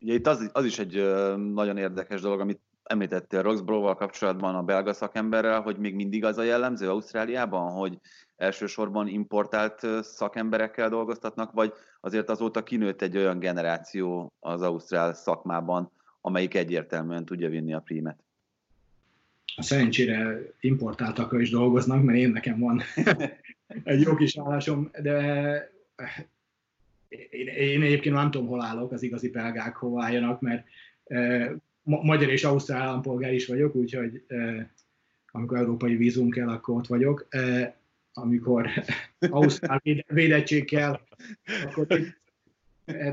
[0.02, 0.94] Ugye itt az, az is egy
[1.54, 6.44] nagyon érdekes dolog, amit említettél Roxborough-val kapcsolatban a belga szakemberrel, hogy még mindig az a
[6.44, 7.98] jellemző Ausztráliában, hogy
[8.38, 15.92] elsősorban importált szakemberekkel dolgoztatnak, vagy azért azóta kinőtt egy olyan generáció az ausztrál szakmában,
[16.22, 18.24] amelyik egyértelműen tudja vinni a prímet?
[19.56, 22.82] A szerencsére importáltakkal is dolgoznak, mert én nekem van
[23.84, 25.72] egy jó kis állásom, de
[27.30, 30.66] én, én egyébként nem tudom, hol állok, az igazi belgák hova álljanak, mert
[31.84, 34.66] magyar és ausztrál állampolgár is vagyok, úgyhogy eh,
[35.32, 37.26] amikor európai vízum kell, akkor ott vagyok.
[37.30, 37.74] Eh,
[38.14, 38.70] amikor
[39.30, 41.00] ausztrál védettség kell,
[41.66, 41.88] akkor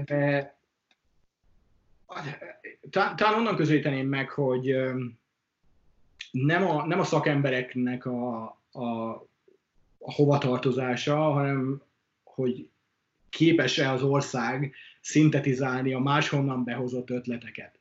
[0.05, 0.55] de
[2.91, 4.77] talán onnan közelíteném meg, hogy
[6.31, 9.15] nem a, nem a szakembereknek a, a,
[10.07, 11.83] a hovatartozása, hanem
[12.25, 12.69] hogy
[13.29, 17.79] képes-e az ország szintetizálni a máshonnan behozott ötleteket.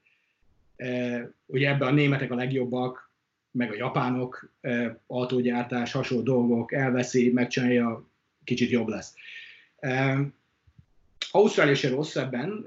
[1.46, 3.12] Ugye ebben a németek a legjobbak,
[3.52, 4.52] meg a japánok,
[5.08, 8.10] autógyártás, hasonló dolgok, elveszi, megcsinálja,
[8.44, 9.14] kicsit jobb lesz.
[11.32, 12.66] Ausztrália se rossz ebben,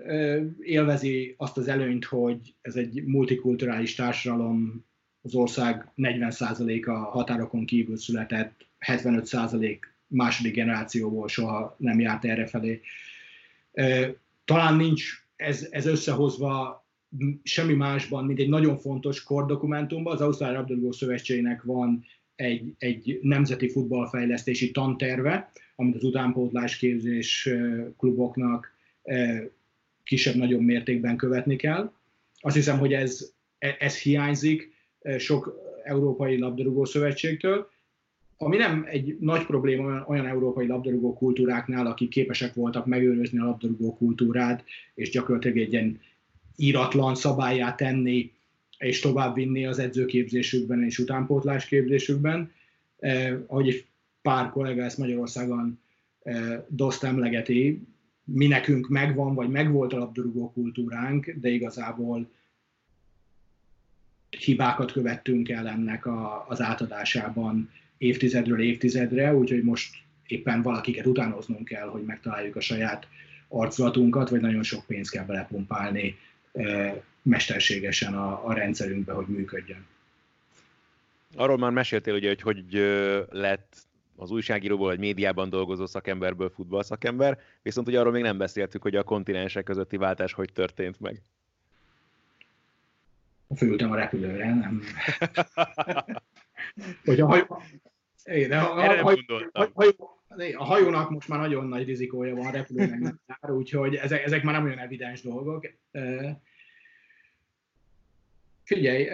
[0.61, 4.87] élvezi azt az előnyt, hogy ez egy multikulturális társadalom,
[5.23, 12.81] az ország 40%-a határokon kívül született, 75% második generációból soha nem járt errefelé.
[14.45, 16.87] Talán nincs ez, ez összehozva
[17.43, 20.13] semmi másban, mint egy nagyon fontos kordokumentumban.
[20.13, 22.05] Az Ausztrál Labdarúgó Szövetségnek van
[22.37, 27.49] egy, egy nemzeti futballfejlesztési tanterve, amit az utánpótlás képzés
[27.99, 28.77] kluboknak
[30.05, 31.93] kisebb-nagyobb mértékben követni kell.
[32.41, 34.73] Azt hiszem, hogy ez, e, ez hiányzik
[35.19, 37.71] sok európai labdarúgó szövetségtől,
[38.41, 43.97] ami nem egy nagy probléma olyan európai labdarúgó kultúráknál, akik képesek voltak megőrizni a labdarúgó
[43.97, 46.01] kultúrát, és gyakorlatilag egy ilyen
[46.57, 48.33] íratlan szabályát tenni,
[48.79, 52.53] és továbbvinni az edzőképzésükben és utánpótlásképzésükben.
[52.99, 53.87] Eh, ahogy egy
[54.23, 55.79] pár kollega ezt Magyarországon
[56.23, 57.83] eh, DOST emlegeti,
[58.25, 62.31] mi nekünk megvan, vagy megvolt a labdarúgó kultúránk, de igazából
[64.31, 71.89] hibákat követtünk el ennek a, az átadásában évtizedről évtizedre, úgyhogy most éppen valakiket utánoznunk kell,
[71.89, 73.09] hogy megtaláljuk a saját
[73.49, 76.17] arculatunkat, vagy nagyon sok pénzt kell belepumpálni
[77.23, 79.87] mesterségesen a, a rendszerünkbe, hogy működjön.
[81.37, 82.65] Arról már meséltél ugye, hogy hogy
[83.31, 83.77] lett
[84.17, 89.03] az újságíróból vagy médiában dolgozó szakemberből futballszakember, viszont ugye arról még nem beszéltük, hogy a
[89.03, 91.23] kontinensek közötti váltás hogy történt meg.
[93.57, 94.83] Fölültem a repülőre, nem.
[97.05, 97.63] hogy a hajó...
[98.29, 99.17] De a, a, a,
[99.53, 100.19] a, hajó,
[100.57, 104.43] a hajónak most már nagyon nagy rizikója van, a repülőnek nem jár, úgyhogy ezek, ezek
[104.43, 105.67] már nem olyan evidens dolgok.
[108.65, 109.09] Figyelj,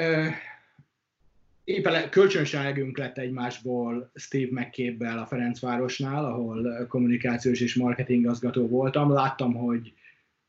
[1.64, 9.12] éppen kölcsönságunk lett egymásból Steve mccabe a Ferencvárosnál, ahol kommunikációs és marketing igazgató voltam.
[9.12, 9.94] Láttam, hogy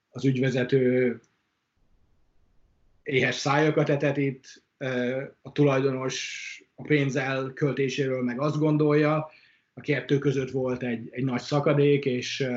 [0.09, 1.19] az ügyvezető
[3.03, 4.63] éhes szájakat etett itt,
[5.41, 9.31] a tulajdonos a pénz elköltéséről meg azt gondolja,
[9.73, 12.47] a kettő között volt egy, egy nagy szakadék, és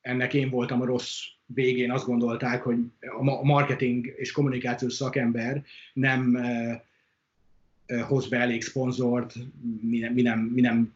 [0.00, 2.78] ennek én voltam a rossz végén, azt gondolták, hogy
[3.18, 6.38] a marketing és kommunikációs szakember nem
[8.06, 9.34] hoz be elég szponzort,
[9.80, 10.94] mi nem, mi, nem, mi nem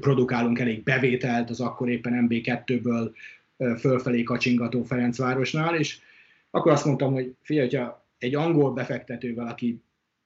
[0.00, 3.10] produkálunk elég bevételt az akkor éppen MB2-ből
[3.78, 5.98] fölfelé kacsingató Ferencvárosnál, és
[6.50, 9.82] akkor azt mondtam, hogy figyelj, hogyha egy angol befektetővel, aki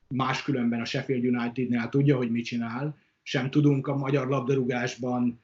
[0.09, 5.41] máskülönben a Sheffield Unitednél tudja, hogy mit csinál, sem tudunk a magyar labdarúgásban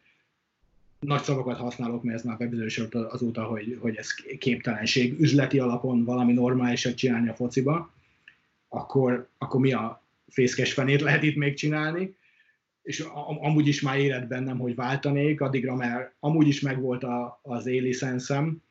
[1.01, 6.33] nagy szavakat használok, mert ez már bebizonyosodott azóta, hogy, hogy ez képtelenség, üzleti alapon valami
[6.33, 7.93] normálisat csinálni a fociba,
[8.69, 12.15] akkor, akkor mi a fészkes fenét lehet itt még csinálni,
[12.83, 13.01] és
[13.41, 18.63] amúgy is már élet bennem, hogy váltanék, addigra mert amúgy is megvolt a, az élicenszem,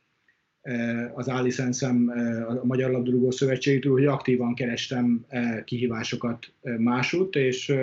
[1.14, 2.12] az állicenszem
[2.48, 5.26] a Magyar Labdarúgó Szövetségtől, hogy aktívan kerestem
[5.66, 7.74] kihívásokat másút, és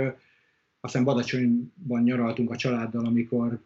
[0.80, 3.60] aztán Badacsonyban nyaraltunk a családdal, amikor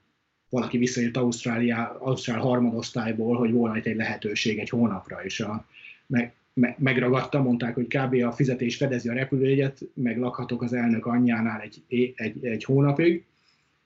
[0.48, 5.66] valaki visszajött Ausztrália, Ausztrál harmadosztályból, hogy volna itt egy lehetőség egy hónapra, és a,
[6.06, 8.14] meg, me, megragadta, mondták, hogy kb.
[8.14, 11.82] a fizetés fedezi a repülőjegyet, meg lakhatok az elnök anyjánál egy,
[12.16, 13.24] egy, egy hónapig.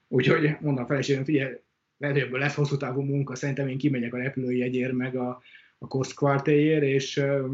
[0.08, 1.54] Úgyhogy mondom a feleségem, figyelj,
[1.98, 5.42] ebből lesz hosszú távú munka, szerintem én kimegyek a repülőjegyért, meg a,
[5.78, 7.50] a Quartéért, és uh,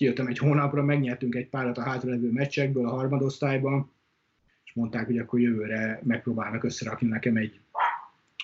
[0.00, 3.90] kijöttem egy hónapra, megnyertünk egy párat a hátralevő meccsekből a harmadosztályban,
[4.64, 7.60] és mondták, hogy akkor jövőre megpróbálnak összerakni nekem egy,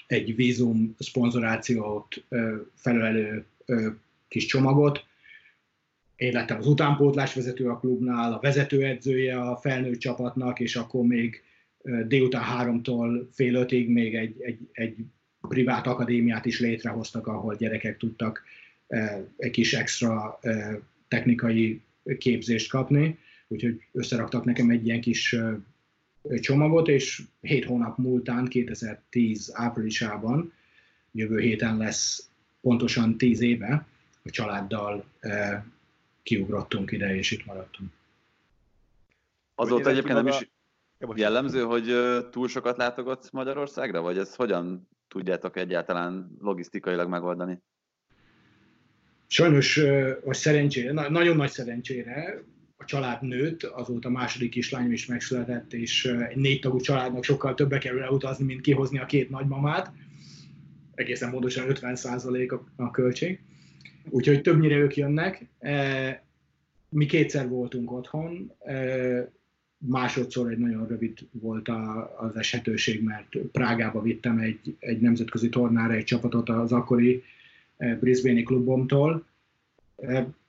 [0.07, 2.25] egy vízum szponzorációt
[2.75, 3.47] felelő
[4.29, 5.05] kis csomagot.
[6.17, 11.43] Én lettem az utánpótlás vezető a klubnál, a vezetőedzője a felnőtt csapatnak, és akkor még
[12.07, 14.97] délután háromtól fél ötig még egy, egy, egy
[15.47, 18.43] privát akadémiát is létrehoztak, ahol gyerekek tudtak
[19.37, 20.41] egy kis extra
[21.09, 21.83] technikai
[22.19, 25.37] képzést kapni, úgyhogy összeraktak nekem egy ilyen kis
[26.41, 30.53] csomagot, és 7 hónap múltán, 2010 áprilisában,
[31.13, 32.29] jövő héten lesz
[32.61, 33.87] pontosan 10 éve,
[34.23, 35.05] a családdal
[36.23, 37.91] kiugrottunk ide, és itt maradtunk.
[39.55, 40.51] Azóta egyébként nem is
[41.15, 41.95] jellemző, hogy
[42.31, 47.63] túl sokat látogatsz Magyarországra, vagy ezt hogyan tudjátok egyáltalán logisztikailag megoldani?
[49.27, 49.81] Sajnos,
[50.25, 52.45] vagy szerencsére, nagyon nagy szerencsére,
[52.77, 57.55] a család nőtt, azóta a második kislányom is megszületett, és egy négy tagú családnak sokkal
[57.55, 59.93] többe kerül elutazni, mint kihozni a két nagymamát.
[60.95, 63.41] egészen pontosan 50% a, a költség.
[64.09, 65.47] Úgyhogy többnyire ők jönnek.
[66.89, 68.53] Mi kétszer voltunk otthon,
[69.79, 75.93] másodszor egy nagyon rövid volt a, az esetőség, mert Prágába vittem egy, egy nemzetközi tornára
[75.93, 77.23] egy csapatot az akkori
[78.01, 79.27] Brisbane-i klubomtól.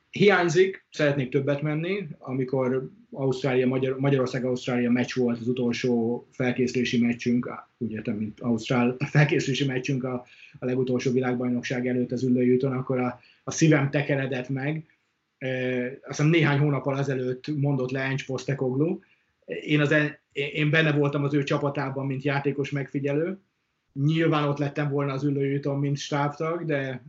[0.09, 7.91] Hiányzik, szeretnék többet menni, amikor Ausztrália, Magyar, Magyarország-Ausztrália meccs volt az utolsó felkészülési meccsünk, úgy
[7.91, 10.25] értem, mint Ausztrál felkészülési meccsünk a,
[10.59, 14.85] a legutolsó világbajnokság előtt az ülőjúton, akkor a, a szívem tekeredett meg.
[15.37, 15.47] E,
[15.85, 18.99] azt hiszem néhány hónappal ezelőtt mondott le Encs Postekoglu.
[19.47, 19.95] Én, az,
[20.31, 23.39] én benne voltam az ő csapatában, mint játékos megfigyelő.
[23.93, 27.03] Nyilván ott lettem volna az ülőjúton, mint stábtag, de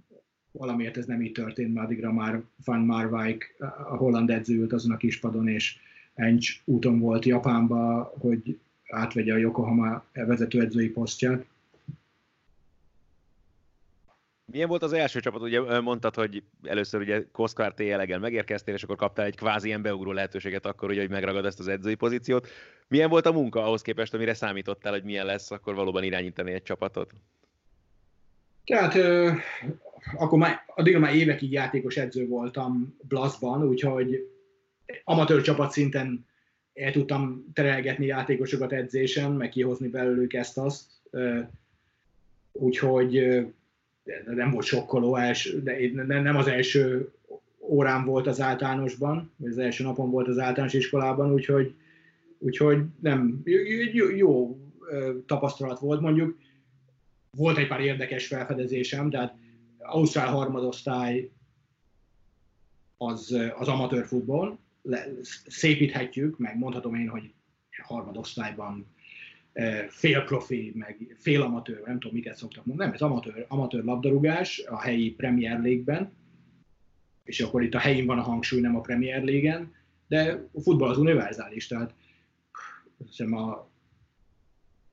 [0.52, 3.54] valamiért ez nem így történt, mert addigra már Van Marwijk,
[3.88, 5.76] a holland edző ült azon a kispadon, és
[6.14, 11.46] Encs úton volt Japánba, hogy átvegye a Yokohama vezetőedzői posztját.
[14.52, 15.42] Milyen volt az első csapat?
[15.42, 20.12] Ugye mondtad, hogy először ugye Koszkár jelegen megérkeztél, és akkor kaptál egy kvázi ilyen beugró
[20.12, 22.48] lehetőséget akkor, ugye, hogy megragad ezt az edzői pozíciót.
[22.88, 26.62] Milyen volt a munka ahhoz képest, amire számítottál, hogy milyen lesz akkor valóban irányítani egy
[26.62, 27.12] csapatot?
[28.64, 28.94] Tehát
[30.16, 34.28] akkor már, addigra már évekig játékos edző voltam Blaszban, úgyhogy
[35.04, 36.26] amatőr csapat szinten
[36.74, 40.90] el tudtam terelgetni játékosokat edzésen, meg kihozni belőlük ezt-azt.
[42.52, 43.46] Úgyhogy
[44.26, 45.18] nem volt sokkoló,
[45.62, 47.12] de nem az első
[47.60, 51.74] órán volt az általánosban, az első napon volt az általános iskolában, úgyhogy,
[52.38, 53.42] úgyhogy nem,
[53.92, 54.58] jó, jó
[55.26, 56.38] tapasztalat volt mondjuk.
[57.30, 59.36] Volt egy pár érdekes felfedezésem, tehát
[59.78, 61.30] Ausztrál harmadosztály
[62.96, 64.58] az, az amatőr futball,
[65.46, 67.32] szépíthetjük, meg mondhatom én, hogy
[67.82, 68.86] harmadosztályban
[69.88, 74.62] fél profi, meg fél amatőr, nem tudom, miket szoktak mondani, nem, ez amatőr, amatőr labdarúgás
[74.66, 76.12] a helyi Premier League-ben,
[77.24, 79.74] és akkor itt a helyén van a hangsúly, nem a Premier League-en,
[80.08, 81.94] de a futball az univerzális, tehát
[83.06, 83.68] hiszem a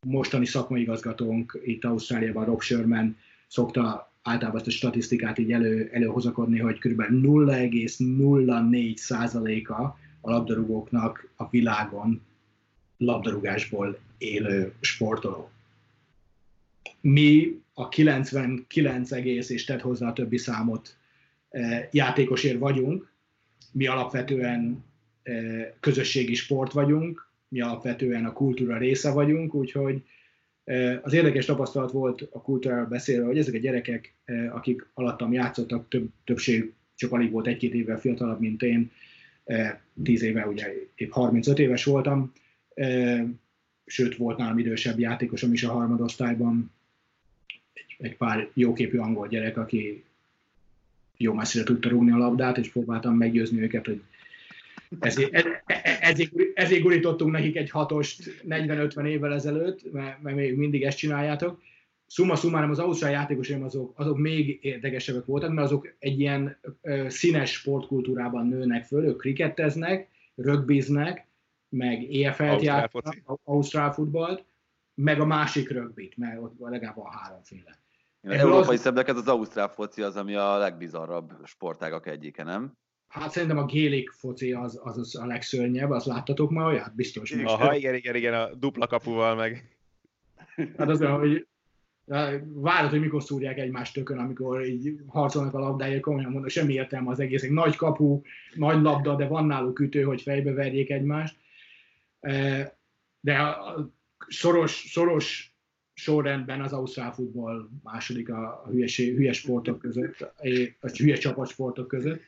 [0.05, 6.59] mostani szakmai igazgatónk itt Ausztráliában, Rob Sherman szokta általában ezt a statisztikát így elő, előhozakodni,
[6.59, 7.01] hogy kb.
[7.01, 12.21] 0,04 százaléka a labdarúgóknak a világon
[12.97, 15.49] labdarúgásból élő sportoló.
[17.01, 20.97] Mi a 99 egész, és tett hozzá a többi számot
[21.49, 23.11] e, játékosért vagyunk,
[23.71, 24.83] mi alapvetően
[25.23, 25.33] e,
[25.79, 30.03] közösségi sport vagyunk, mi alapvetően a kultúra része vagyunk, úgyhogy
[31.01, 34.15] az érdekes tapasztalat volt a kultúráról beszélve, hogy ezek a gyerekek,
[34.51, 38.91] akik alattam játszottak, több, többség csak alig volt egy-két évvel fiatalabb, mint én,
[40.03, 42.33] tíz éve, ugye épp 35 éves voltam,
[43.85, 46.71] sőt volt nálam idősebb játékosom is a harmadosztályban,
[47.73, 50.03] egy, egy pár jóképű angol gyerek, aki
[51.17, 54.01] jó messzire tudta rúgni a labdát, és próbáltam meggyőzni őket, hogy
[54.99, 60.57] ezért, e- e- ezért, ezért gurítottunk nekik egy hatost 40-50 évvel ezelőtt, mert, mert még
[60.57, 61.61] mindig ezt csináljátok.
[62.07, 67.05] Summa summarum az ausztrál játékosaim azok, azok még érdekesebbek voltak, mert azok egy ilyen ö,
[67.09, 71.25] színes sportkultúrában nőnek föl, ők kriketteznek, rögbiznek,
[71.77, 74.45] meg EFL-t játszanak, ausztrál futballt,
[74.93, 77.79] meg a másik rögbit, mert ott legalább van háromféle.
[78.21, 78.81] Az európai az...
[78.81, 82.73] szebbeket az ausztrál foci az, ami a legbizarrabb sportágak egyike, nem?
[83.07, 86.95] Hát szerintem a gélik foci az, az, az a legszörnyebb, azt láttatok már olyat?
[86.95, 87.31] Biztos.
[87.31, 89.77] Aha, igen, igen, igen, a dupla kapuval meg.
[90.77, 91.47] Hát az olyan, hogy
[92.53, 97.09] várod, hogy mikor szúrják egymást tökön, amikor így harcolnak a labdáért, komolyan mondom, semmi értelme
[97.09, 97.43] az egész.
[97.43, 98.21] Egy nagy kapu,
[98.53, 101.37] nagy labda, de van náluk ütő, hogy fejbe verjék egymást.
[103.19, 103.75] De a
[104.27, 105.55] szoros, szoros
[105.93, 110.21] sorrendben az ausztrál futball második a hülyes, hülyes sportok között,
[110.79, 112.21] a hülye csapatsportok között.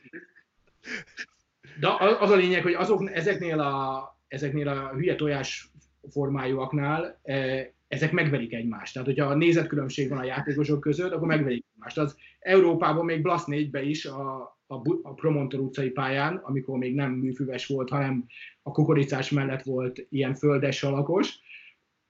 [1.80, 5.70] De az a lényeg, hogy azok, ezeknél, a, ezeknél a hülye tojás
[6.10, 8.92] formájúaknál e, ezek megverik egymást.
[8.92, 11.98] Tehát, hogyha a nézetkülönbség van a játékosok között, akkor megverik egymást.
[11.98, 17.66] Az Európában még Blasz 4 is a, a, Promontor utcai pályán, amikor még nem műfüves
[17.66, 18.26] volt, hanem
[18.62, 21.38] a kukoricás mellett volt ilyen földes alakos,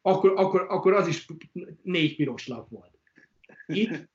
[0.02, 1.26] akkor, akkor, akkor az is
[1.82, 2.98] négy piros lap volt.
[3.66, 4.08] Itt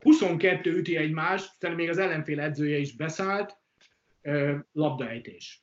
[0.00, 3.56] 22 üti egymást, szerintem még az ellenfél edzője is beszállt,
[4.72, 5.60] labdaejtés.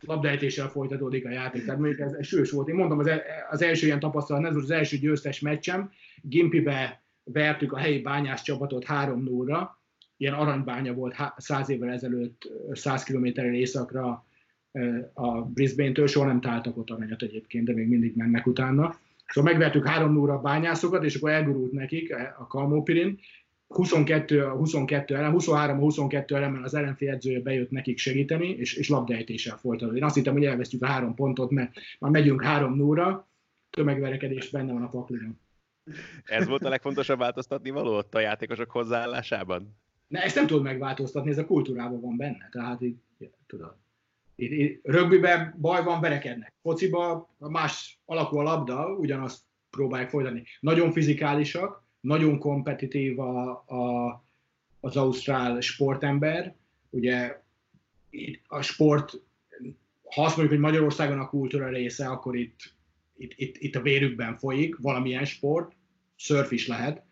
[0.00, 1.64] Labdaejtéssel folytatódik a játék.
[1.64, 2.68] Tehát még ez, ez sős volt.
[2.68, 3.10] Én mondom, az,
[3.50, 5.90] az első ilyen tapasztalat, ez volt az első győztes meccsem.
[6.22, 9.80] Gimpibe vertük a helyi bányás csapatot 3 0
[10.16, 14.24] Ilyen aranybánya volt 100 évvel ezelőtt, 100 kilométerrel északra
[15.12, 16.06] a Brisbane-től.
[16.06, 18.98] Soha nem találtak ott aranyat egyébként, de még mindig mennek utána.
[19.26, 23.18] Szóval megvertük 3 0 a bányászokat, és akkor elgurult nekik a Kalmópirin.
[23.68, 29.56] 22, 22 ellen, 23 22 ellen az ellenfél edzője bejött nekik segíteni, és, és labdaejtéssel
[29.56, 29.96] folytatott.
[29.96, 33.28] Én azt hittem, hogy elvesztjük a három pontot, mert már megyünk 3 0
[33.70, 35.40] tömegverekedés benne van a pakliban.
[36.24, 39.76] Ez volt a legfontosabb változtatni való ott a játékosok hozzáállásában?
[40.08, 42.48] Ne, ezt nem tudod megváltoztatni, ez a kultúrában van benne.
[42.50, 42.96] Tehát így,
[43.46, 43.76] tudod.
[44.34, 46.54] Itt, itt, rögbiben baj van, verekednek.
[46.62, 50.44] Fociba más alakú a labda, ugyanazt próbálják folytatni.
[50.60, 54.24] Nagyon fizikálisak, nagyon kompetitív a, a,
[54.80, 56.56] az ausztrál sportember.
[56.90, 57.40] Ugye
[58.46, 59.12] a sport,
[60.14, 62.74] ha azt mondjuk, hogy Magyarországon a kultúra része, akkor itt,
[63.16, 65.72] itt, itt, itt a vérükben folyik valamilyen sport,
[66.16, 67.04] szörf is lehet.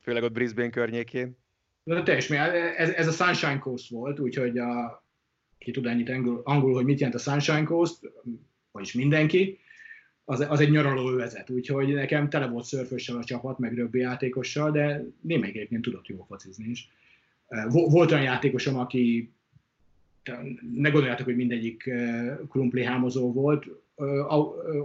[0.00, 1.36] Főleg ott Brisbane környékén.
[1.82, 5.04] De teljes, ez, ez a Sunshine Coast volt, úgyhogy a,
[5.58, 7.98] ki tud ennyit angol, angol, hogy mit jelent a Sunshine Coast,
[8.70, 9.58] vagyis mindenki,
[10.24, 14.70] az, az egy nyaraló övezet, úgyhogy nekem tele volt szörfössel a csapat, meg röbbi játékossal,
[14.70, 16.88] de némelyik egyébként tudott jól focizni is.
[17.68, 19.32] Volt olyan játékosom, aki
[20.74, 21.90] ne gondoljátok, hogy mindegyik
[22.48, 23.66] krumpli hámozó volt,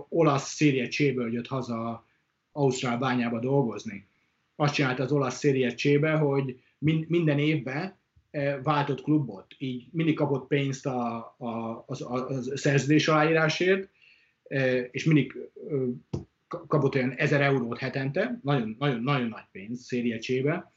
[0.10, 2.06] olasz szérie cséből jött haza
[2.52, 4.08] Ausztrál bányába dolgozni.
[4.56, 6.60] Azt csinálta az olasz szérie csébe, hogy
[7.08, 8.00] minden évben
[8.64, 13.90] váltott klubot, így mindig kapott pénzt a, a, a, a szerződés aláírásért,
[14.92, 15.34] és mindig
[16.48, 20.74] kapott olyan 1000 eurót hetente, nagyon, nagyon, nagyon nagy pénz szériecsébe,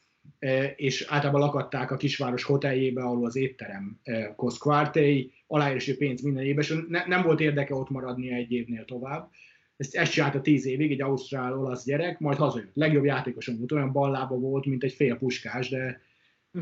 [0.76, 4.01] és általában lakatták a kisváros hoteljébe, ahol az étterem
[4.37, 9.31] Koszkvártei, aláírási pénz minden évben, és ne, nem volt érdeke ott maradnia egy évnél tovább.
[9.79, 12.74] Ezt, ezt csinálta tíz évig, egy ausztrál-olasz gyerek, majd hazajött.
[12.74, 16.01] Legjobb játékosom volt, olyan ballába volt, mint egy fél puskás, de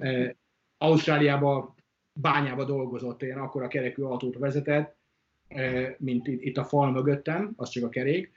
[0.01, 0.31] eh,
[0.79, 1.75] Ausztráliába,
[2.13, 4.97] bányába dolgozott, ilyen akkor a kerekű autót vezetett,
[5.99, 8.33] mint itt a fal mögöttem, az csak a kerék,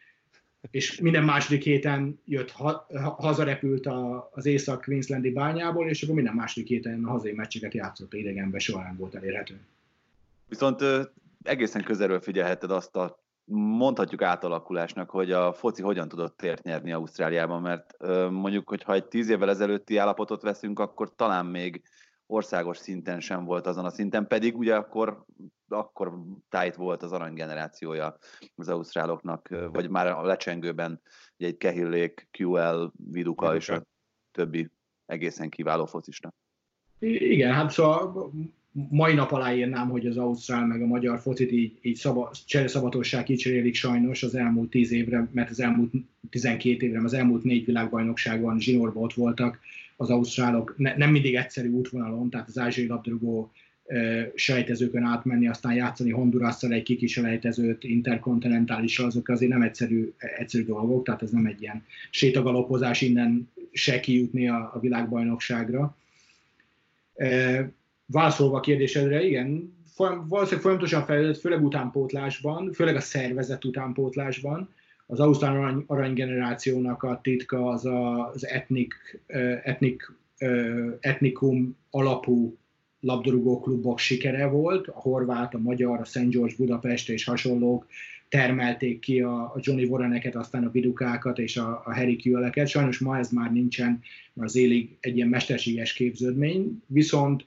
[0.71, 6.67] és minden második héten jött, ha, hazarepült a, az Észak-Queenslandi bányából, és akkor minden második
[6.67, 9.59] héten a hazai meccseket játszott idegenben, soha nem volt elérhető.
[10.47, 10.83] Viszont
[11.43, 17.61] egészen közelről figyelheted azt a mondhatjuk átalakulásnak, hogy a foci hogyan tudott tért nyerni Ausztráliában,
[17.61, 17.97] mert
[18.29, 21.81] mondjuk, hogyha egy tíz évvel ezelőtti állapotot veszünk, akkor talán még
[22.25, 25.25] országos szinten sem volt azon a szinten, pedig ugye akkor,
[25.67, 26.13] akkor
[26.49, 28.17] tájt volt az aranygenerációja
[28.55, 31.01] az ausztráloknak, vagy már a lecsengőben
[31.37, 33.83] ugye egy Kehillék, QL, Viduka és a
[34.31, 34.69] többi
[35.05, 36.33] egészen kiváló focista.
[36.99, 38.31] Igen, hát szóval
[38.71, 42.31] mai nap aláírnám, hogy az ausztrál meg a magyar focit így, így szaba,
[43.23, 45.91] kicserélik sajnos az elmúlt tíz évre, mert az elmúlt
[46.29, 49.59] 12 évre, az elmúlt négy világbajnokságban zsinórban ott voltak,
[49.97, 53.51] az ausztrálok ne, nem mindig egyszerű útvonalon, tehát az ázsiai labdarúgó
[54.35, 61.05] sejtezőkön átmenni, aztán játszani Hondurasszal egy kiki selejtezőt, interkontinentálissal, azok azért nem egyszerű, egyszerű dolgok,
[61.05, 65.97] tehát ez nem egy ilyen sétagalopozás innen se kijutni a, a világbajnokságra.
[68.11, 74.69] Válaszolva a kérdésedre, igen, folyam, valószínűleg folyamatosan fejlődött, főleg utánpótlásban, főleg a szervezet utánpótlásban,
[75.05, 78.93] az ausztrál arany, aranygenerációnak a titka az a, az etnik,
[79.63, 80.11] etnik,
[80.99, 82.57] etnikum alapú
[82.99, 86.29] labdarúgó klubok sikere volt, a horvát, a magyar, a St.
[86.29, 87.87] George Budapest és hasonlók
[88.29, 92.67] termelték ki a, a Johnny Warreneket, aztán a Vidukákat és a, a Harry Kewelleket.
[92.67, 94.01] Sajnos ma ez már nincsen,
[94.33, 97.45] mert az élig egy ilyen mesterséges képződmény, viszont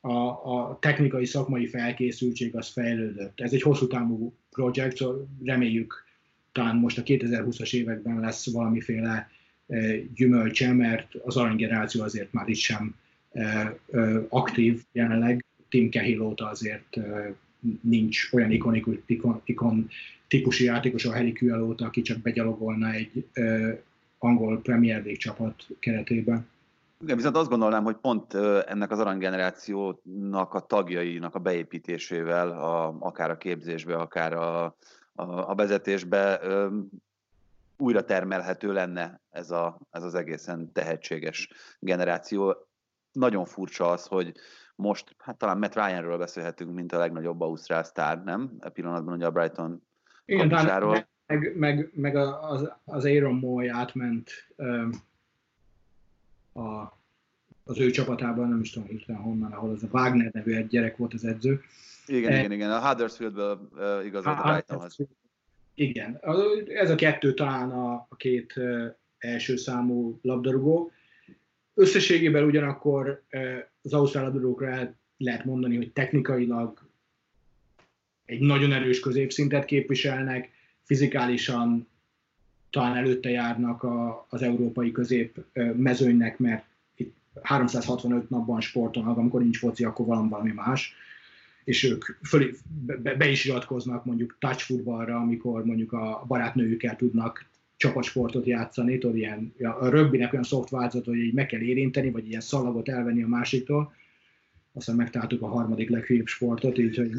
[0.00, 0.12] a,
[0.54, 3.40] a technikai, szakmai felkészültség az fejlődött.
[3.40, 6.06] Ez egy hosszú távú projekt, szóval reméljük
[6.52, 9.30] talán most a 2020-as években lesz valamiféle
[9.66, 12.94] e, gyümölcse, mert az aranygeneráció azért már itt sem
[13.32, 13.76] e, e,
[14.28, 15.44] aktív jelenleg.
[15.68, 16.96] Tim Cahill óta azért
[17.80, 19.88] nincs olyan ikonikus, ikon, ikon
[20.28, 23.24] típusú játékos a Harry Kewell óta, aki csak begyalogolna egy
[24.18, 26.46] angol Premier League csapat keretében.
[27.00, 28.34] Igen, viszont azt gondolnám, hogy pont
[28.66, 35.54] ennek az aranygenerációnak a tagjainak a beépítésével, a, akár a képzésbe, akár a, a, a
[35.54, 36.40] vezetésbe
[37.78, 42.56] újra termelhető lenne ez, a, ez az egészen tehetséges generáció.
[43.12, 44.32] Nagyon furcsa az, hogy
[44.74, 48.56] most, hát talán Matt Ryanről beszélhetünk, mint a legnagyobb Ausztrál sztár, nem?
[48.58, 49.82] E pillanatban ugye a Brighton
[50.24, 51.08] Igen, kapusáról.
[51.26, 54.30] meg, meg, meg az, az Aaron Moy átment
[56.58, 56.98] a,
[57.64, 60.96] az ő csapatában, nem is tudom hirtelen honnan, ahol az a Wagner nevű egy gyerek
[60.96, 61.60] volt az edző,
[62.08, 62.70] igen, igen, igen.
[62.70, 64.96] A Huddersfieldből uh, igazolt a Brightonhoz.
[65.74, 66.20] Igen.
[66.66, 68.60] Ez a kettő talán a, a két
[69.18, 70.92] első számú labdarúgó.
[71.74, 73.22] Összességében ugyanakkor
[73.82, 76.88] az ausztrál labdarúgókra el lehet mondani, hogy technikailag
[78.24, 80.50] egy nagyon erős középszintet képviselnek,
[80.82, 81.88] fizikálisan
[82.70, 85.44] talán előtte járnak a, az európai közép
[85.76, 86.64] mezőnynek, mert
[86.96, 90.94] itt 365 napban sportolnak, amikor nincs foci, akkor valami, más.
[91.64, 92.50] És ők föl,
[92.86, 97.46] be, be is iratkoznak mondjuk touch futballra, amikor mondjuk a barátnőjükkel tudnak
[97.76, 102.28] csapatsportot játszani, tudod, ilyen, a rögbinek olyan szoft változat, hogy így meg kell érinteni, vagy
[102.28, 103.94] ilyen szalagot elvenni a másiktól,
[104.72, 107.10] aztán megtaláltuk a harmadik leghülyébb sportot, így, hogy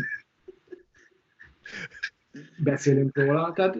[2.57, 3.53] beszélünk róla.
[3.53, 3.77] Tehát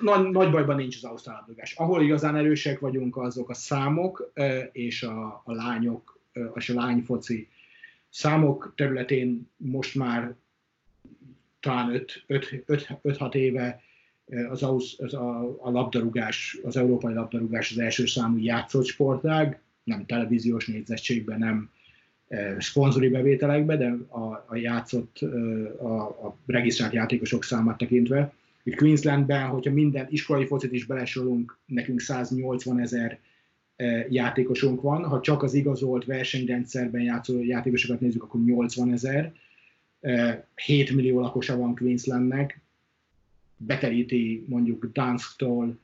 [0.00, 4.32] nagy, nagy bajban nincs az ausztrál Ahol igazán erősek vagyunk, azok a számok
[4.72, 6.18] és a, a lányok,
[6.54, 7.48] és a lányfoci
[8.08, 10.34] számok területén most már
[11.60, 13.82] talán 5-6 éve
[14.50, 20.06] az, az, az a, a labdarúgás, az európai labdarúgás az első számú játszott sportág, nem
[20.06, 21.70] televíziós négyzetségben, nem
[22.58, 25.18] szponzori bevételekbe, de a, a játszott,
[25.78, 28.32] a, a regisztrált játékosok számát tekintve.
[28.62, 33.18] Itt Queenslandben, hogyha minden iskolai focit is belesorolunk, nekünk 180 ezer
[34.08, 35.04] játékosunk van.
[35.04, 39.32] Ha csak az igazolt versenyrendszerben játszó játékosokat nézzük, akkor 80 ezer.
[40.54, 42.60] 7 e, millió lakosa van Queenslandnek,
[43.56, 45.78] beteríti mondjuk Dansktól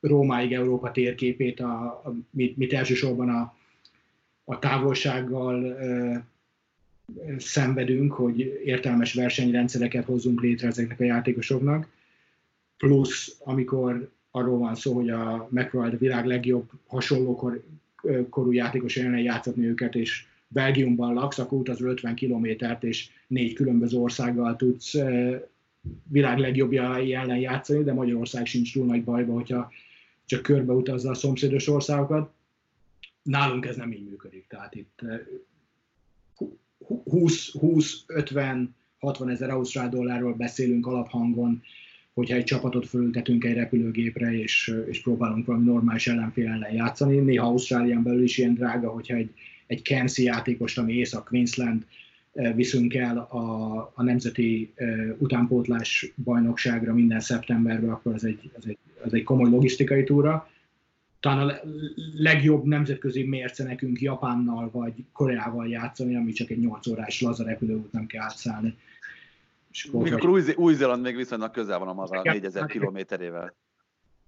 [0.00, 3.57] Rómáig Európa térképét, a, a, mit, mit elsősorban a,
[4.50, 5.78] a távolsággal
[7.38, 11.88] szenvedünk, hogy értelmes versenyrendszereket hozzunk létre ezeknek a játékosoknak.
[12.76, 17.64] Plusz, amikor arról van szó, hogy a megpróbált a világ legjobb hasonló kor,
[18.30, 23.98] korú játékos ellen játszatni őket, és Belgiumban laksz, akkor utazol 50 kilométert, és négy különböző
[23.98, 24.94] országgal tudsz
[26.10, 29.72] világ legjobbja ellen játszani, de Magyarország sincs túl nagy bajba, hogyha
[30.24, 32.30] csak körbe utazza a szomszédos országokat.
[33.22, 34.46] Nálunk ez nem így működik.
[34.48, 35.00] Tehát itt
[36.88, 38.68] 20-50-60
[39.30, 41.62] ezer ausztrál dollárról beszélünk alaphangon,
[42.18, 47.18] hogyha egy csapatot fölültetünk egy repülőgépre, és, és próbálunk valami normális ellenfél ellen játszani.
[47.18, 49.30] Néha Ausztrálián belül is ilyen drága, hogyha egy,
[49.66, 51.86] egy Kensi játékost, ami Észak-Queensland,
[52.32, 58.64] eh, viszünk el a, a nemzeti uh, utánpótlás bajnokságra minden szeptemberben, akkor ez egy, ez
[58.66, 60.50] egy, ez egy komoly logisztikai túra.
[61.20, 61.60] Talán a
[62.14, 67.92] legjobb nemzetközi mérce nekünk Japánnal vagy Koreával játszani, ami csak egy 8 órás laza repülőút
[67.92, 68.76] nem kell átszállni.
[69.70, 73.54] És akkor Új- Új-Zéland még viszonylag közel van a maga 4000 kilométerével.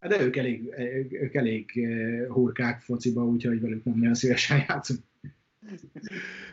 [0.00, 0.74] De ők elég,
[1.10, 5.00] ők elég eh, hurkák fociba, úgyhogy velük nem nagyon szívesen játszunk.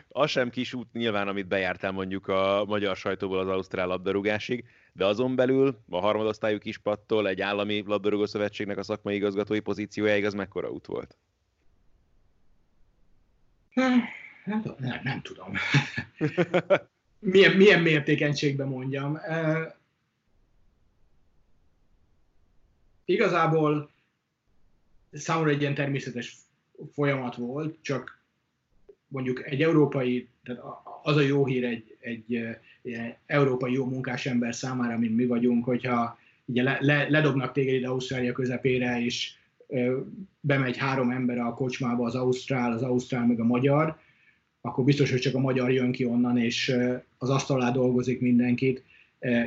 [0.08, 5.06] Az sem kis út nyilván, amit bejártál mondjuk a magyar sajtóból az Ausztrál labdarúgásig, de
[5.06, 10.70] azon belül a harmadosztályú kispattól egy állami labdarúgó szövetségnek a szakmai igazgatói pozíciójáig az mekkora
[10.70, 11.16] út volt?
[13.74, 14.04] Nem,
[14.78, 15.52] nem, nem tudom.
[17.18, 19.16] milyen, milyen mértékenységben mondjam.
[19.16, 19.76] E,
[23.04, 23.90] igazából
[25.12, 26.36] számomra egy ilyen természetes
[26.92, 28.17] folyamat volt, csak
[29.08, 30.62] mondjuk egy európai, tehát
[31.02, 32.34] az a jó hír egy, egy,
[32.82, 37.74] egy európai jó munkás ember számára, mint mi vagyunk, hogyha ugye le, le, ledobnak téged
[37.74, 39.32] ide Ausztrália közepére, és
[40.40, 43.98] bemegy három ember a kocsmába, az ausztrál, az ausztrál meg a magyar,
[44.60, 46.76] akkor biztos, hogy csak a magyar jön ki onnan, és
[47.18, 48.84] az asztal alá dolgozik mindenkit,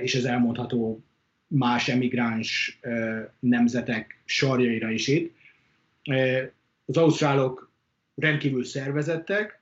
[0.01, 1.03] és ez elmondható
[1.47, 2.79] más emigráns
[3.39, 5.35] nemzetek sarjaira is itt.
[6.85, 7.70] Az ausztrálok
[8.15, 9.61] rendkívül szervezettek,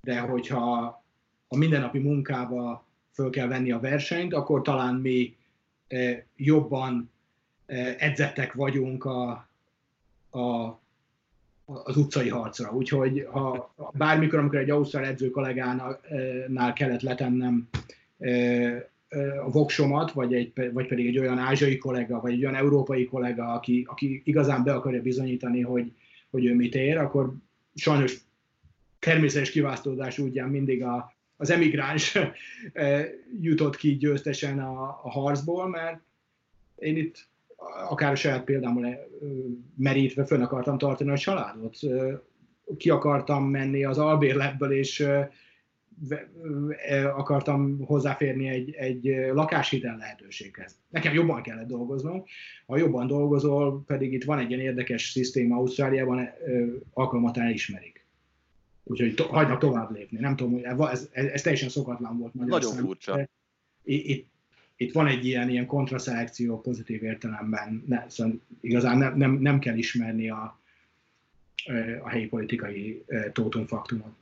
[0.00, 1.02] de hogyha
[1.48, 5.36] a mindennapi munkába föl kell venni a versenyt, akkor talán mi
[6.36, 7.10] jobban
[7.98, 9.48] edzettek vagyunk a,
[10.30, 10.78] a
[11.64, 12.72] az utcai harcra.
[12.72, 17.68] Úgyhogy ha bármikor, amikor egy ausztrál edző kollégánál kellett letennem
[19.44, 23.52] a voksomat, vagy, egy, vagy pedig egy olyan ázsiai kollega, vagy egy olyan európai kollega,
[23.52, 25.92] aki, aki igazán be akarja bizonyítani, hogy,
[26.30, 27.34] hogy ő mit ér, akkor
[27.74, 28.16] sajnos
[28.98, 32.18] természetes kiválasztódás útján mindig a, az emigráns
[33.40, 36.00] jutott ki győztesen a, a harcból, mert
[36.76, 37.28] én itt
[37.88, 39.08] akár a saját példámmal
[39.76, 41.76] merítve fönn akartam tartani a családot.
[42.76, 45.06] Ki akartam menni az albérletből, és
[47.16, 50.78] akartam hozzáférni egy, egy lakáshitel lehetőséghez.
[50.88, 52.24] Nekem jobban kellett dolgoznom.
[52.66, 56.28] Ha jobban dolgozol, pedig itt van egy ilyen érdekes szisztéma Ausztráliában,
[56.92, 58.04] alkalmatán elismerik.
[58.84, 60.18] Úgyhogy to, hagynak tovább lépni.
[60.18, 63.28] Nem tudom, ez, ez, ez teljesen szokatlan volt Nagyon furcsa.
[63.82, 64.26] Itt,
[64.76, 69.76] itt van egy ilyen, ilyen kontraszelekció pozitív értelemben, ne, szóval igazán nem, nem, nem kell
[69.76, 70.60] ismerni a,
[72.02, 74.12] a helyi politikai tótumfaktumot.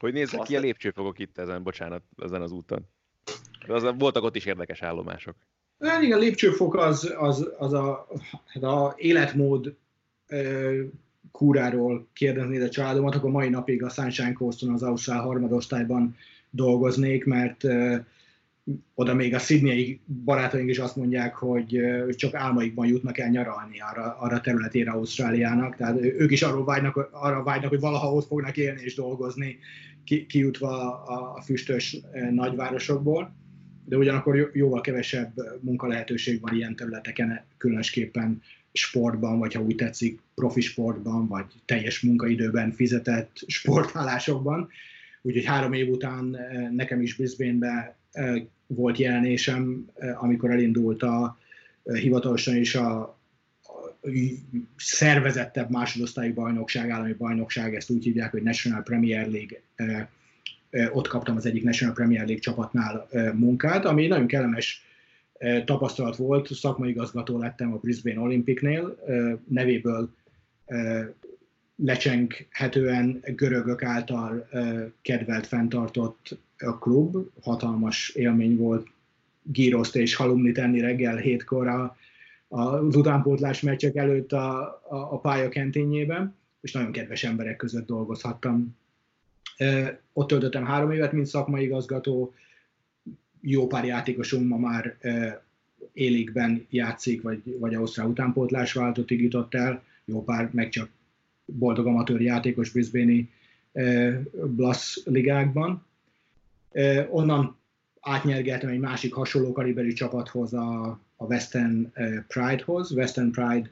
[0.00, 2.86] Hogy néznek ki a lépcsőfogok itt ezen, bocsánat, ezen az úton?
[3.68, 5.34] Az, voltak ott is érdekes állomások.
[5.80, 8.06] Hát igen, a lépcsőfok az, az, az a,
[8.46, 9.74] hát a életmód
[11.30, 16.16] kúráról kérdeznéd a családomat, akkor mai napig a Sunshine Coaston az Ausztrál harmadosztályban
[16.50, 17.64] dolgoznék, mert
[18.94, 24.16] oda még a szidniai barátaink is azt mondják, hogy csak álmaikban jutnak el nyaralni arra,
[24.18, 28.80] arra területére Ausztráliának, tehát ők is arról vágynak, arra vágynak, hogy valaha ott fognak élni
[28.82, 29.58] és dolgozni,
[30.04, 31.96] ki, kijutva a, a füstös
[32.30, 33.34] nagyvárosokból,
[33.84, 38.42] de ugyanakkor jóval kevesebb munkalehetőség van ilyen területeken, különösképpen
[38.72, 44.68] sportban, vagy ha úgy tetszik, profi sportban, vagy teljes munkaidőben fizetett sportállásokban.
[45.22, 46.36] Úgyhogy három év után
[46.72, 47.96] nekem is Brisbane-be
[48.74, 51.38] volt jelenésem, amikor elindult a
[51.82, 53.18] hivatalosan is a,
[54.76, 59.62] szervezettebb másodosztályi bajnokság, állami bajnokság, ezt úgy hívják, hogy National Premier League.
[60.92, 64.84] Ott kaptam az egyik National Premier League csapatnál munkát, ami nagyon kellemes
[65.64, 66.54] tapasztalat volt.
[66.54, 68.98] Szakmai igazgató lettem a Brisbane Olympicnél,
[69.48, 70.14] nevéből
[71.76, 74.48] lecsenghetően görögök által
[75.02, 78.86] kedvelt, fenntartott a klub, hatalmas élmény volt
[79.42, 81.96] gíroszt és halumni tenni reggel hétkor a,
[82.48, 88.76] az utánpótlás meccsek előtt a, a, a pálya kentényében, és nagyon kedves emberek között dolgozhattam.
[90.12, 92.34] Ott töltöttem három évet, mint szakmai igazgató,
[93.40, 94.98] jó pár játékosunk ma már
[95.92, 100.88] élikben játszik, vagy, vagy Ausztrál utánpótlás váltotig jutott el, jó pár meg csak
[101.44, 103.28] boldog amatőr játékos Brisbane-i
[104.44, 105.84] Blasz ligákban.
[107.10, 107.56] Onnan
[108.00, 110.84] átnyergeltem egy másik hasonló kaliberű csapathoz, a,
[111.16, 111.92] a Western
[112.28, 112.92] Pride-hoz.
[112.92, 113.70] Western Pride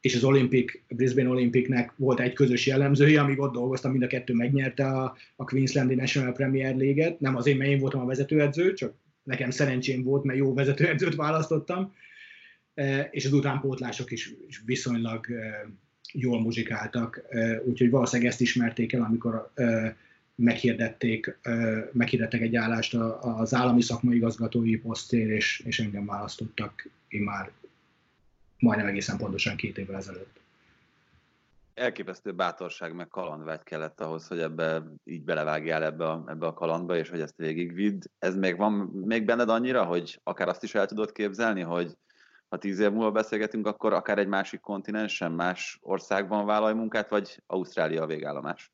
[0.00, 4.34] és az Olympic, Brisbane Olympicnek volt egy közös jellemzője, amíg ott dolgoztam, mind a kettő
[4.34, 7.20] megnyerte a, a Queenslandi National Premier League-et.
[7.20, 11.94] Nem azért, mert én voltam a vezetőedző, csak nekem szerencsém volt, mert jó vezetőedzőt választottam,
[13.10, 15.26] és az utánpótlások is, is viszonylag
[16.12, 17.22] jól muzsikáltak,
[17.64, 19.52] úgyhogy valószínűleg ezt ismerték el, amikor
[20.40, 21.38] meghirdették,
[21.92, 27.50] meghirdettek egy állást az állami szakmai igazgatói posztér, és, és engem választottak már
[28.58, 30.40] majdnem egészen pontosan két évvel ezelőtt.
[31.74, 36.96] Elképesztő bátorság meg kalandvágy kellett ahhoz, hogy ebbe így belevágjál ebbe a, ebbe a kalandba,
[36.96, 38.02] és hogy ezt végigvidd.
[38.18, 38.72] Ez még van
[39.04, 41.96] még benned annyira, hogy akár azt is el tudod képzelni, hogy
[42.48, 47.42] ha tíz év múlva beszélgetünk, akkor akár egy másik kontinensen, más országban vállalj munkát, vagy
[47.46, 48.72] Ausztrália a végállomás?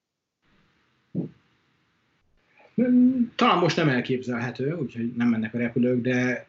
[3.35, 6.47] Talán most nem elképzelhető, úgyhogy nem mennek a repülők, de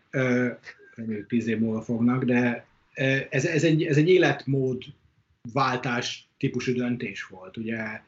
[0.96, 2.66] reméljük tíz év múlva fognak, de
[3.30, 4.84] ez, ez, egy, ez egy életmód
[5.54, 7.58] váltás típusú döntés volt.
[7.58, 8.02] Ugye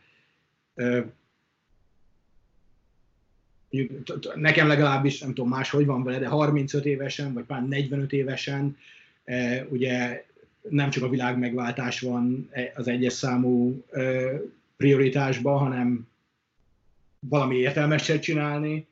[4.36, 8.78] nekem legalábbis, nem tudom más, hogy van vele, de 35 évesen, vagy pár 45 évesen,
[9.70, 10.26] ugye
[10.70, 13.84] nem csak a világ megváltás van az egyes számú
[14.78, 16.08] prioritásban, hanem
[17.30, 18.88] valami értelmeset csinálni,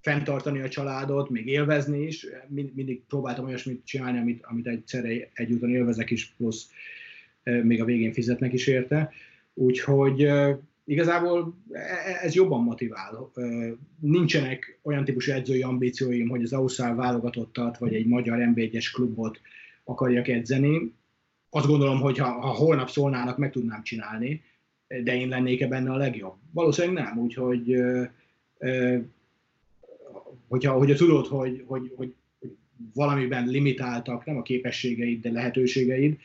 [0.00, 2.26] fenntartani a családot, még élvezni is.
[2.48, 6.70] Mindig próbáltam olyasmit csinálni, amit, amit egyszerre egyúton élvezek is, plusz
[7.62, 9.12] még a végén fizetnek is érte.
[9.54, 10.28] Úgyhogy
[10.84, 13.30] igazából e, e, ez jobban motivál.
[14.00, 18.60] Nincsenek olyan típusú edzői ambícióim, hogy az Ausztrál válogatottat, vagy egy magyar nb
[18.92, 19.40] klubot
[19.84, 20.92] akarjak edzeni.
[21.50, 24.42] Azt gondolom, hogy ha, ha holnap szólnának, meg tudnám csinálni,
[24.88, 26.34] de én lennék-e benne a legjobb?
[26.52, 27.76] Valószínűleg nem, úgyhogy
[30.48, 32.14] hogyha, hogyha tudod, hogy, hogy, hogy
[32.94, 36.18] valamiben limitáltak, nem a képességeid, de lehetőségeid,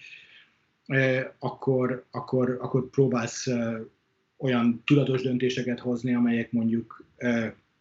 [1.39, 3.47] akkor, akkor, akkor próbálsz
[4.37, 7.05] olyan tudatos döntéseket hozni, amelyek mondjuk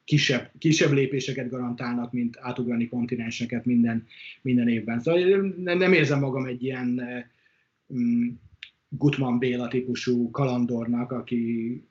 [0.05, 4.07] kisebb, kisebb lépéseket garantálnak, mint átugrani kontinenseket minden,
[4.43, 5.01] minden évben.
[5.01, 7.01] Szóval nem érzem magam egy ilyen
[7.95, 8.29] mm,
[8.99, 11.83] Gutman Béla típusú kalandornak, aki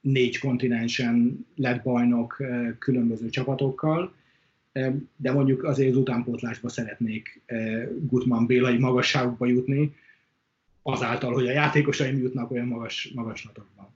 [0.00, 4.14] négy kontinensen lett bajnok eh, különböző csapatokkal,
[4.72, 9.94] eh, de mondjuk azért az utánpótlásba szeretnék eh, Gutman Bélai magasságokba jutni,
[10.82, 13.95] azáltal, hogy a játékosaim jutnak olyan magas, magaslatokban.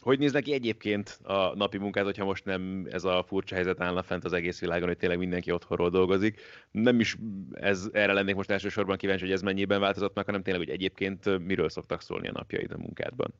[0.00, 4.02] Hogy néz neki egyébként a napi munkát, hogyha most nem ez a furcsa helyzet állna
[4.02, 6.40] fent az egész világon, hogy tényleg mindenki otthonról dolgozik?
[6.70, 7.16] Nem is
[7.52, 11.38] ez, erre lennék most elsősorban kíváncsi, hogy ez mennyiben változott meg, hanem tényleg, hogy egyébként
[11.46, 13.34] miről szoktak szólni a napjaid a munkádban?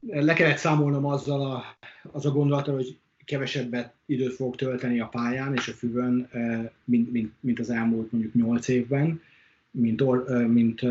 [0.00, 1.64] Le kellett számolnom azzal a,
[2.12, 6.28] az a gondolattal, hogy kevesebbet időt fogok tölteni a pályán és a füvön,
[6.84, 9.22] mint, mint, mint az elmúlt mondjuk 8 évben,
[9.70, 10.82] mint, or, mint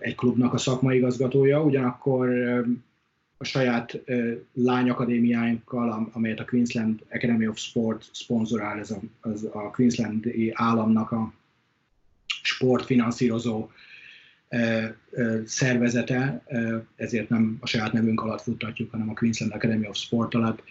[0.00, 2.28] egy klubnak a szakmai igazgatója, ugyanakkor
[3.36, 4.00] a saját
[4.52, 11.32] lányakadémiáinkkal, amelyet a Queensland Academy of Sport szponzorál, ez a, az a Queenslandi államnak a
[12.42, 13.70] sportfinanszírozó
[15.44, 16.44] szervezete,
[16.96, 20.62] ezért nem a saját nevünk alatt futtatjuk, hanem a Queensland Academy of Sport alatt.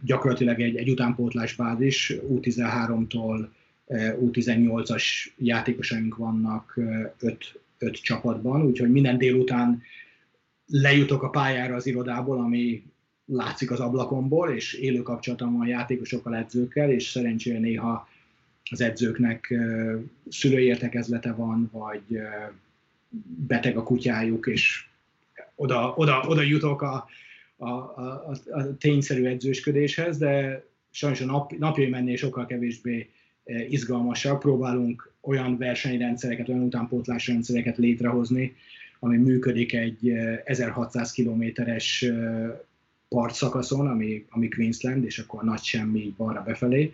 [0.00, 3.48] Gyakorlatilag egy, egy utánpótlás bázis, U13-tól
[4.20, 5.04] U18-as
[5.36, 6.78] játékosaink vannak
[7.18, 9.82] öt, öt csapatban, úgyhogy minden délután
[10.66, 12.82] lejutok a pályára az irodából, ami
[13.24, 18.08] látszik az ablakomból, és élő kapcsolatom van játékosokkal, edzőkkel, és szerencsére néha
[18.70, 19.54] az edzőknek
[20.28, 22.18] szülői értekezlete van, vagy
[23.46, 24.84] beteg a kutyájuk, és
[25.54, 27.08] oda, oda, oda jutok a,
[27.56, 33.10] a, a, a tényszerű edzősködéshez, de sajnos a nap, napjai mennél sokkal kevésbé
[33.68, 34.38] izgalmasak.
[34.38, 38.54] Próbálunk olyan versenyrendszereket, olyan utánpótlásrendszereket létrehozni,
[38.98, 40.12] ami működik egy
[40.44, 42.06] 1600 kilométeres
[43.08, 46.92] partszakaszon, ami, ami Queensland, és akkor nagy semmi így balra befelé.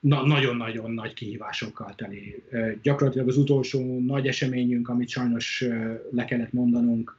[0.00, 2.42] Na, nagyon-nagyon nagy kihívásokkal teli.
[2.82, 5.64] Gyakorlatilag az utolsó nagy eseményünk, amit sajnos
[6.10, 7.16] le kellett mondanunk,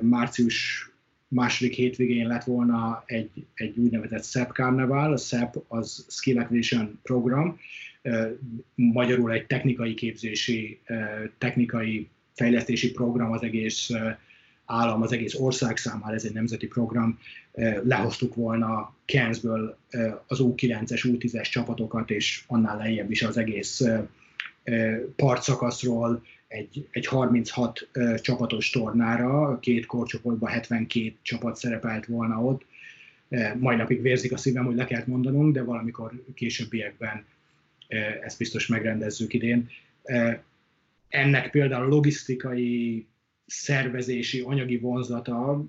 [0.00, 0.90] március
[1.30, 5.12] második hétvégén lett volna egy, egy úgynevezett SEP Carnival.
[5.12, 7.58] A SEP az Skill Acquisition program,
[8.74, 10.80] magyarul egy technikai képzési,
[11.38, 13.90] technikai fejlesztési program az egész
[14.64, 17.18] állam, az egész ország számára, ez egy nemzeti program.
[17.82, 19.78] Lehoztuk volna Cairnsből
[20.26, 23.82] az U9-es, U10-es csapatokat, és annál lejjebb is az egész
[25.16, 27.88] partszakaszról egy, egy 36
[28.22, 32.64] csapatos tornára, két korcsoportban 72 csapat szerepelt volna ott.
[33.58, 37.24] Mai napig vérzik a szívem, hogy le kellett mondanunk, de valamikor későbbiekben
[38.22, 39.68] ezt biztos megrendezzük idén
[41.10, 43.06] ennek például logisztikai,
[43.46, 45.64] szervezési, anyagi vonzata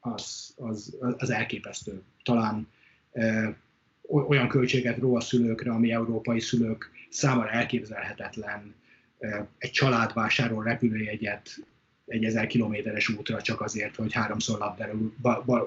[0.00, 2.02] az, az, az elképesztő.
[2.22, 2.68] Talán
[4.08, 8.74] olyan költséget ró a szülőkre, ami európai szülők számára elképzelhetetlen.
[9.58, 11.48] Egy család vásárol repülőjegyet
[12.06, 14.92] egy ezer kilométeres útra csak azért, hogy háromszor labdára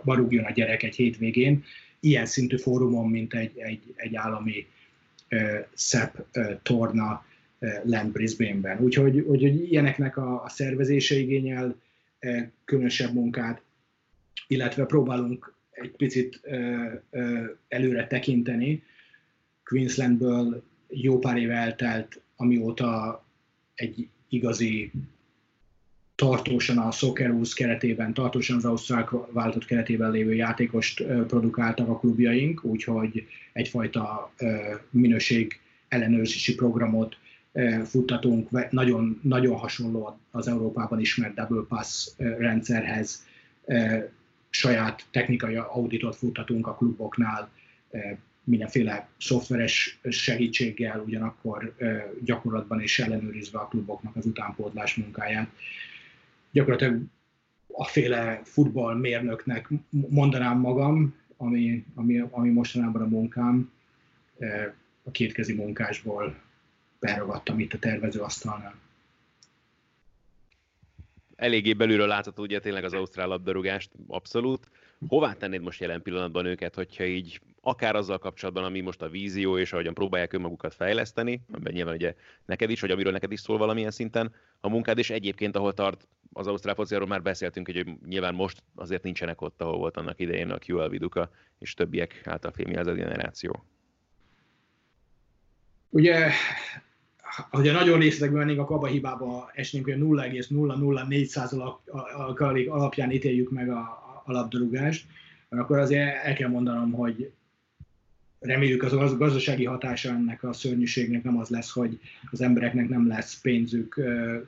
[0.04, 1.64] barúgjon a gyerek egy hétvégén.
[2.00, 4.68] Ilyen szintű fórumon, mint egy, egy, egy állami
[5.28, 5.68] e,
[6.64, 7.26] torna,
[7.60, 8.80] Eh, lent Brisbane-ben.
[8.80, 11.76] Úgyhogy, úgyhogy ilyeneknek a, a szervezése igényel
[12.66, 13.62] különösebb munkát,
[14.48, 16.92] illetve próbálunk egy picit eh,
[17.68, 18.84] előre tekinteni.
[19.64, 23.26] Queenslandből jó pár év eltelt, amióta
[23.78, 24.92] egy igazi
[26.16, 33.28] tartósan a Socceroos keretében, tartósan az Ausztrál váltott keretében lévő játékost produkáltak a klubjaink, úgyhogy
[33.54, 34.34] egyfajta
[34.90, 37.18] minőség ellenőrzési programot
[37.84, 43.26] futtatunk, nagyon, nagyon hasonló az Európában ismert Double Pass rendszerhez,
[44.50, 47.50] saját technikai auditot futtatunk a kluboknál,
[48.48, 51.76] mindenféle szoftveres segítséggel, ugyanakkor
[52.24, 55.50] gyakorlatban is ellenőrizve a kluboknak az utánpótlás munkáját.
[56.52, 57.02] Gyakorlatilag
[57.68, 63.72] a féle futballmérnöknek mondanám magam, ami, ami, ami mostanában a munkám,
[65.04, 66.36] a kétkezi munkásból
[67.00, 68.76] beragadtam itt a tervezőasztalnál.
[71.36, 74.70] Eléggé belülről látható ugye tényleg az ausztrál labdarúgást, abszolút.
[75.08, 79.58] Hová tennéd most jelen pillanatban őket, hogyha így akár azzal kapcsolatban, ami most a vízió,
[79.58, 83.58] és ahogyan próbálják önmagukat fejleszteni, amiben nyilván ugye neked is, vagy amiről neked is szól
[83.58, 88.34] valamilyen szinten a munkád, és egyébként ahol tart az Ausztrál fociáról már beszéltünk, hogy nyilván
[88.34, 91.30] most azért nincsenek ott, ahol volt annak idején a QL Viduka
[91.60, 93.66] és többiek által filmjelzett generáció.
[95.90, 96.30] Ugye
[97.50, 103.70] ha nagyon részletekben mennénk, akkor abba a hibába esnénk, hogy a 0,004 alapján ítéljük meg
[103.70, 105.06] a, a labdarúgást,
[105.50, 107.32] akkor azért el kell mondanom, hogy
[108.40, 112.00] reméljük az a gazdasági hatása ennek a szörnyűségnek nem az lesz, hogy
[112.32, 114.02] az embereknek nem lesz pénzük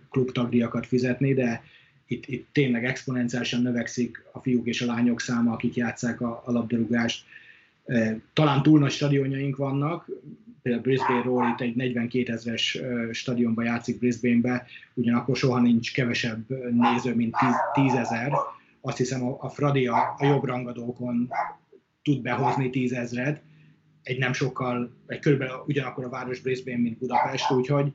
[0.09, 1.63] klubtagdíjakat fizetni, de
[2.07, 6.51] itt, itt tényleg exponenciálisan növekszik a fiúk és a lányok száma, akik játszák a, a
[6.51, 7.25] labdarúgást.
[8.33, 10.09] Talán túl nagy stadionjaink vannak,
[10.61, 12.79] például Brisbane-ról itt egy 42 ezeres
[13.11, 17.35] stadionban játszik Brisbane-be, ugyanakkor soha nincs kevesebb néző, mint
[17.73, 18.31] 10 ezer.
[18.81, 21.29] Azt hiszem a, a Fradi a, a jobb rangadókon
[22.03, 23.41] tud behozni 10 ezret,
[24.03, 27.93] egy nem sokkal, egy körülbelül ugyanakkor a város Brisbane, mint Budapest, úgyhogy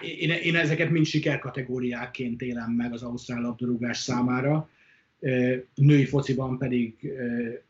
[0.00, 4.68] én, én ezeket mind sikerkategóriákként élem meg az ausztrál labdarúgás számára.
[5.74, 7.12] Női fociban pedig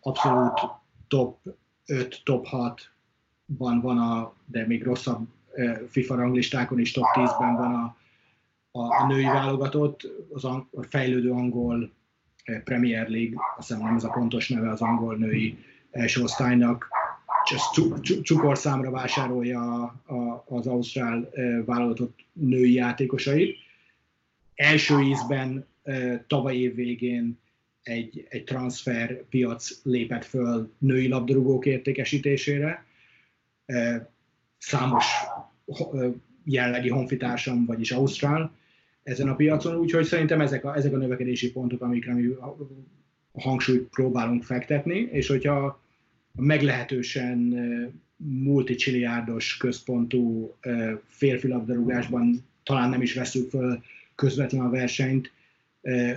[0.01, 0.61] abszolút
[1.09, 1.39] top
[1.87, 5.29] 5, top 6-ban van a, de még rosszabb
[5.89, 7.97] FIFA ranglistákon is top 10-ben van a,
[8.73, 11.91] a, a női válogatott, az a fejlődő angol
[12.65, 15.59] Premier League, azt hiszem ez a pontos neve az angol női
[15.91, 16.89] első osztálynak,
[18.25, 19.95] cukorszámra vásárolja
[20.45, 21.31] az ausztrál
[21.65, 23.57] válogatott női játékosait.
[24.55, 25.67] Első ízben
[26.27, 27.39] tavaly év végén
[27.83, 32.85] egy, egy transfer piac lépett föl női labdarúgók értékesítésére.
[34.59, 35.07] Számos
[36.45, 38.59] jellegi honfitársam, vagyis Ausztrál
[39.03, 42.27] ezen a piacon, úgyhogy szerintem ezek a, ezek a növekedési pontok, amikre mi
[43.33, 45.81] a hangsúlyt próbálunk fektetni, és hogyha
[46.35, 47.39] meglehetősen
[48.17, 50.55] multicsiliárdos központú
[51.07, 53.83] férfi labdarúgásban talán nem is veszük föl
[54.15, 55.33] közvetlen a versenyt,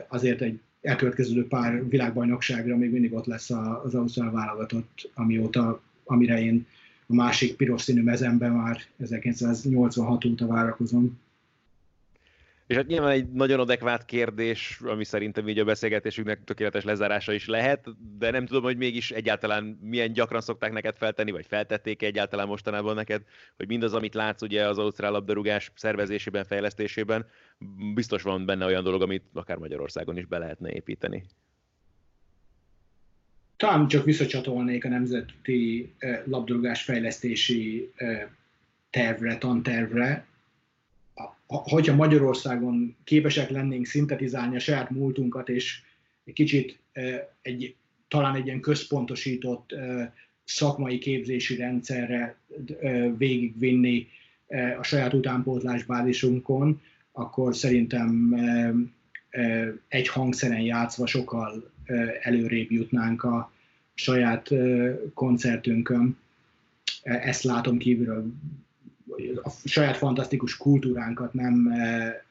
[0.08, 3.50] azért egy elkövetkező pár világbajnokságra még mindig ott lesz
[3.84, 6.66] az Ausztrál válogatott, amióta, amire én
[7.08, 11.20] a másik piros színű mezemben már 1986 óta várakozom.
[12.68, 17.48] És hát nyilván egy nagyon adekvát kérdés, ami szerintem így a beszélgetésünknek tökéletes lezárása is
[17.48, 17.88] lehet,
[18.18, 22.48] de nem tudom, hogy mégis egyáltalán milyen gyakran szokták neked feltenni, vagy feltették -e egyáltalán
[22.48, 23.24] mostanában neked,
[23.58, 27.26] hogy mindaz, amit látsz ugye az ausztrál labdarúgás szervezésében, fejlesztésében,
[27.94, 31.24] biztos van benne olyan dolog, amit akár Magyarországon is be lehetne építeni.
[33.58, 38.28] Talán csak visszacsatolnék a nemzeti eh, labdarúgás fejlesztési eh,
[38.90, 40.26] tervre, tantervre,
[41.62, 45.82] hogyha Magyarországon képesek lennénk szintetizálni a saját múltunkat, és
[46.24, 46.80] egy kicsit
[47.42, 47.76] egy,
[48.08, 49.76] talán egy ilyen központosított
[50.44, 52.38] szakmai képzési rendszerre
[53.18, 54.08] végigvinni
[54.80, 56.82] a saját utánpótlás bázisunkon,
[57.12, 58.36] akkor szerintem
[59.88, 61.72] egy hangszeren játszva sokkal
[62.22, 63.52] előrébb jutnánk a
[63.94, 64.50] saját
[65.14, 66.18] koncertünkön.
[67.04, 68.34] Ezt látom kívülről
[69.44, 72.24] a saját fantasztikus kultúránkat nem e,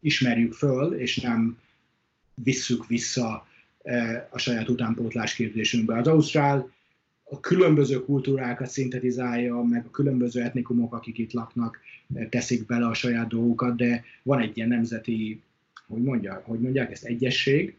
[0.00, 1.58] ismerjük föl, és nem
[2.34, 3.46] visszük vissza
[4.30, 5.98] a saját utánpótlás képzésünkbe.
[5.98, 6.70] Az Ausztrál
[7.24, 11.78] a különböző kultúrákat szintetizálja, meg a különböző etnikumok, akik itt laknak,
[12.28, 15.40] teszik bele a saját dolgokat, de van egy ilyen nemzeti,
[15.86, 17.76] hogy, mondja, hogy mondják ezt, egyesség,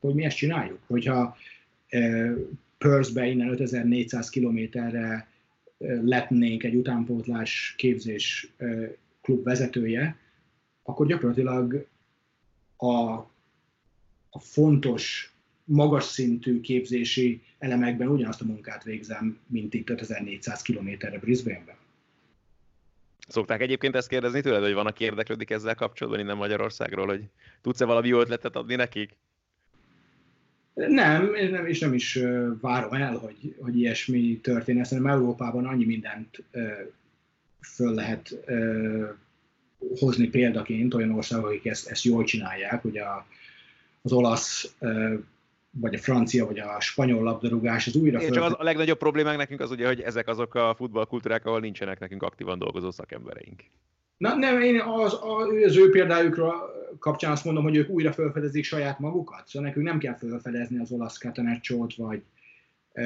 [0.00, 0.78] hogy mi ezt csináljuk.
[0.86, 1.36] Hogyha
[2.78, 5.28] Perthbe innen 5400 kilométerre
[6.02, 8.52] letnénk egy utánpótlás képzés
[9.20, 10.16] klub vezetője,
[10.82, 11.86] akkor gyakorlatilag
[12.76, 13.12] a,
[14.30, 21.76] a fontos, magas szintű képzési elemekben ugyanazt a munkát végzem, mint itt 5400 kilométerre Brisbane-ben.
[23.28, 27.24] Szokták egyébként ezt kérdezni tőled, hogy van, aki érdeklődik ezzel kapcsolatban innen Magyarországról, hogy
[27.60, 29.16] tudsz-e valami jó ötletet adni nekik?
[30.74, 32.18] Nem, nem, és nem is
[32.60, 34.84] várom el, hogy, hogy ilyesmi történjen.
[34.84, 36.42] Szerintem Európában annyi mindent
[37.60, 38.36] föl lehet
[39.98, 42.84] hozni példaként olyan országok, akik ezt, ezt jól csinálják.
[42.84, 43.26] Ugye a,
[44.02, 44.74] az olasz,
[45.80, 48.20] vagy a francia, vagy a spanyol labdarúgás, az újra...
[48.20, 51.60] Én csak az, a legnagyobb problémánk nekünk az ugye, hogy ezek azok a futballkultúrák, ahol
[51.60, 53.62] nincsenek nekünk aktívan dolgozó szakembereink.
[54.16, 55.18] Na, nem, én az,
[55.64, 56.52] az ő példájukra
[56.98, 59.42] kapcsán azt mondom, hogy ők újra felfedezik saját magukat.
[59.46, 62.22] Szóval nekünk nem kell felfedezni az olasz Catenaccio-t, vagy
[62.92, 63.04] e,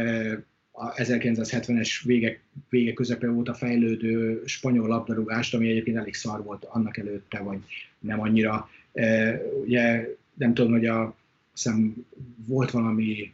[0.71, 6.99] a 1970-es vége, vége közepe óta fejlődő spanyol labdarúgást, ami egyébként elég szar volt annak
[6.99, 7.59] előtte, vagy
[7.99, 8.71] nem annyira.
[8.93, 11.15] E, ugye nem tudom, hogy a,
[11.63, 12.07] hiszem,
[12.47, 13.33] volt valami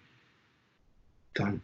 [1.32, 1.62] talán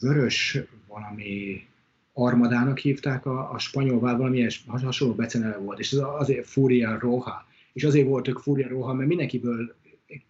[0.00, 1.64] vörös, valami
[2.12, 7.46] armadának hívták a, a spanyolvál, valami ilyen hasonló beceneve volt, és ez azért Furia Roja,
[7.72, 9.74] és azért volt ők Furia Roja, mert mindenkiből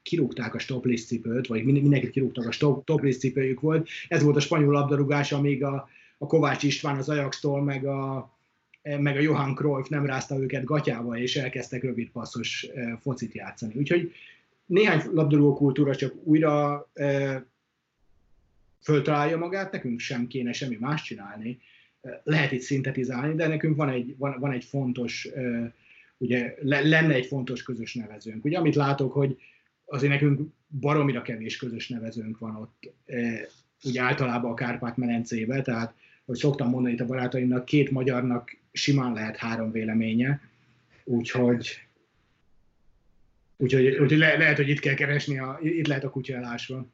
[0.03, 3.89] kirúgták a stoplist cipőt, vagy mindenkit kirúgtak a stop, toplist cipőjük volt.
[4.09, 5.89] Ez volt a spanyol labdarúgás, amíg a,
[6.19, 8.31] a Kovács István az Ajax-tól, meg a,
[8.83, 13.75] meg a Johan Cruyff nem rázta őket gatyába, és elkezdtek rövid passzos e, focit játszani.
[13.77, 14.13] Úgyhogy
[14.67, 17.45] néhány labdarúgó kultúra csak újra e,
[18.83, 21.61] föltalálja magát, nekünk sem kéne semmi más csinálni,
[22.23, 25.29] lehet itt szintetizálni, de nekünk van egy, van, van egy fontos,
[26.19, 28.45] ugye lenne egy fontos közös nevezőnk.
[28.45, 29.39] Ugye amit látok, hogy
[29.85, 30.41] azért nekünk
[30.81, 32.93] baromira kevés közös nevezőnk van ott,
[33.85, 35.95] ugye általában a Kárpát-menencébe, tehát,
[36.25, 40.41] hogy szoktam mondani itt a barátaimnak, két magyarnak simán lehet három véleménye,
[41.05, 41.87] úgyhogy
[43.63, 46.87] Úgyhogy, úgyhogy le, lehet, hogy itt kell keresni, a, itt lehet a kutya elásva.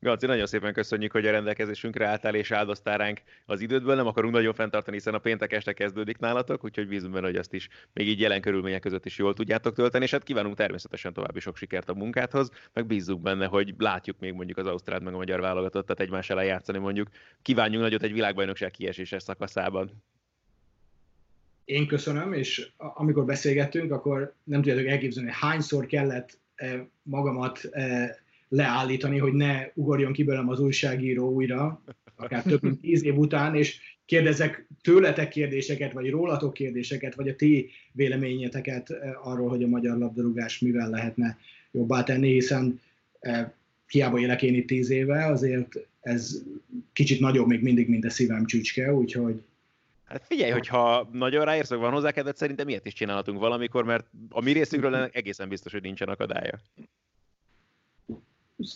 [0.00, 3.94] Gaci, nagyon szépen köszönjük, hogy a rendelkezésünkre álltál és áldoztál ránk az idődből.
[3.94, 7.52] Nem akarunk nagyon fenntartani, hiszen a péntek este kezdődik nálatok, úgyhogy bízunk benne, hogy ezt
[7.52, 11.40] is még így jelen körülmények között is jól tudjátok tölteni, és hát kívánunk természetesen további
[11.40, 15.16] sok sikert a munkádhoz, meg bízunk benne, hogy látjuk még mondjuk az Ausztrál meg a
[15.16, 17.08] magyar válogatottat egymás ellen játszani mondjuk.
[17.42, 20.02] Kívánjunk nagyot egy világbajnokság kieséses szakaszában.
[21.64, 26.38] Én köszönöm, és amikor beszélgettünk, akkor nem tudjátok elképzelni, hányszor kellett
[27.02, 27.70] magamat
[28.48, 31.82] leállítani, hogy ne ugorjon ki belőlem az újságíró újra,
[32.16, 37.36] akár több mint tíz év után, és kérdezek tőletek kérdéseket, vagy rólatok kérdéseket, vagy a
[37.36, 41.38] ti véleményeteket arról, hogy a magyar labdarúgás mivel lehetne
[41.70, 42.80] jobbá tenni, hiszen
[43.86, 46.42] hiába élek én itt tíz éve, azért ez
[46.92, 49.42] kicsit nagyobb még mindig, mint a szívem csücske, úgyhogy
[50.04, 54.40] Hát figyelj, hogyha nagyon ráérsz, van hozzá kedved, szerintem miért is csinálhatunk valamikor, mert a
[54.40, 56.60] mi részünkről egészen biztos, hogy nincsen akadálya.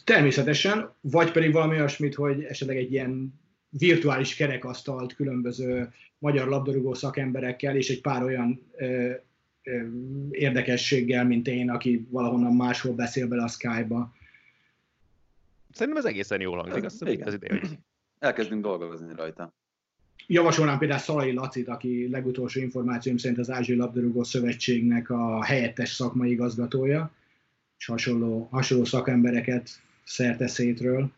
[0.04, 7.76] Természetesen, vagy pedig valami olyasmit, hogy esetleg egy ilyen virtuális kerekasztalt különböző magyar labdarúgó szakemberekkel,
[7.76, 9.12] és egy pár olyan ö,
[9.62, 9.86] ö,
[10.30, 14.16] érdekességgel, mint én, aki valahonnan máshol beszél bele a Skype-ba.
[15.72, 17.60] Szerintem ez egészen jól hangzik, azt hiszem, az idő.
[18.18, 19.54] Elkezdünk dolgozni rajta.
[20.26, 26.30] Javasolnám például Szalai Lacit, aki legutolsó információm szerint az Ázsiai Labdarúgó Szövetségnek a helyettes szakmai
[26.30, 27.10] igazgatója,
[27.78, 29.70] és hasonló, hasonló szakembereket
[30.04, 31.10] szerte szétről.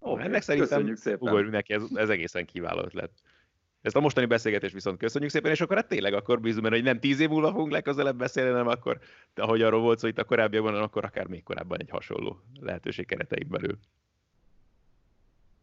[0.00, 3.10] Ó, okay, ennek szerintem ugorjunk neki, ez, ez egészen kiváló ötlet.
[3.82, 6.84] Ezt a mostani beszélgetést viszont köszönjük szépen, és akkor hát tényleg akkor bízunk benne, hogy
[6.84, 8.98] nem tíz év múlva fogunk legközelebb beszélni, hanem akkor,
[9.34, 13.06] de ahogy arról volt szó itt a korábbiakban, akkor akár még korábban egy hasonló lehetőség
[13.06, 13.78] keretein belül.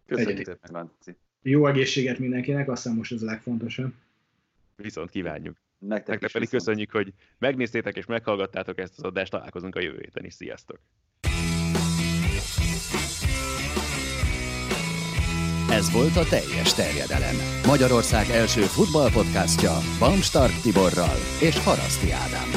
[0.05, 1.15] Köszönjük szépen, Lanci.
[1.49, 3.93] Jó egészséget mindenkinek, azt hiszem most ez a legfontosabb.
[4.75, 5.55] Viszont kívánjuk.
[5.79, 6.63] Nektek, Nektek pedig viszont.
[6.63, 10.33] köszönjük, hogy megnéztétek és meghallgattátok ezt az adást, találkozunk a jövő héten is.
[10.33, 10.79] Sziasztok!
[15.69, 17.35] Ez volt a teljes terjedelem.
[17.65, 22.56] Magyarország első futballpodcastja Bamstart Tiborral és Haraszti Ádámmal.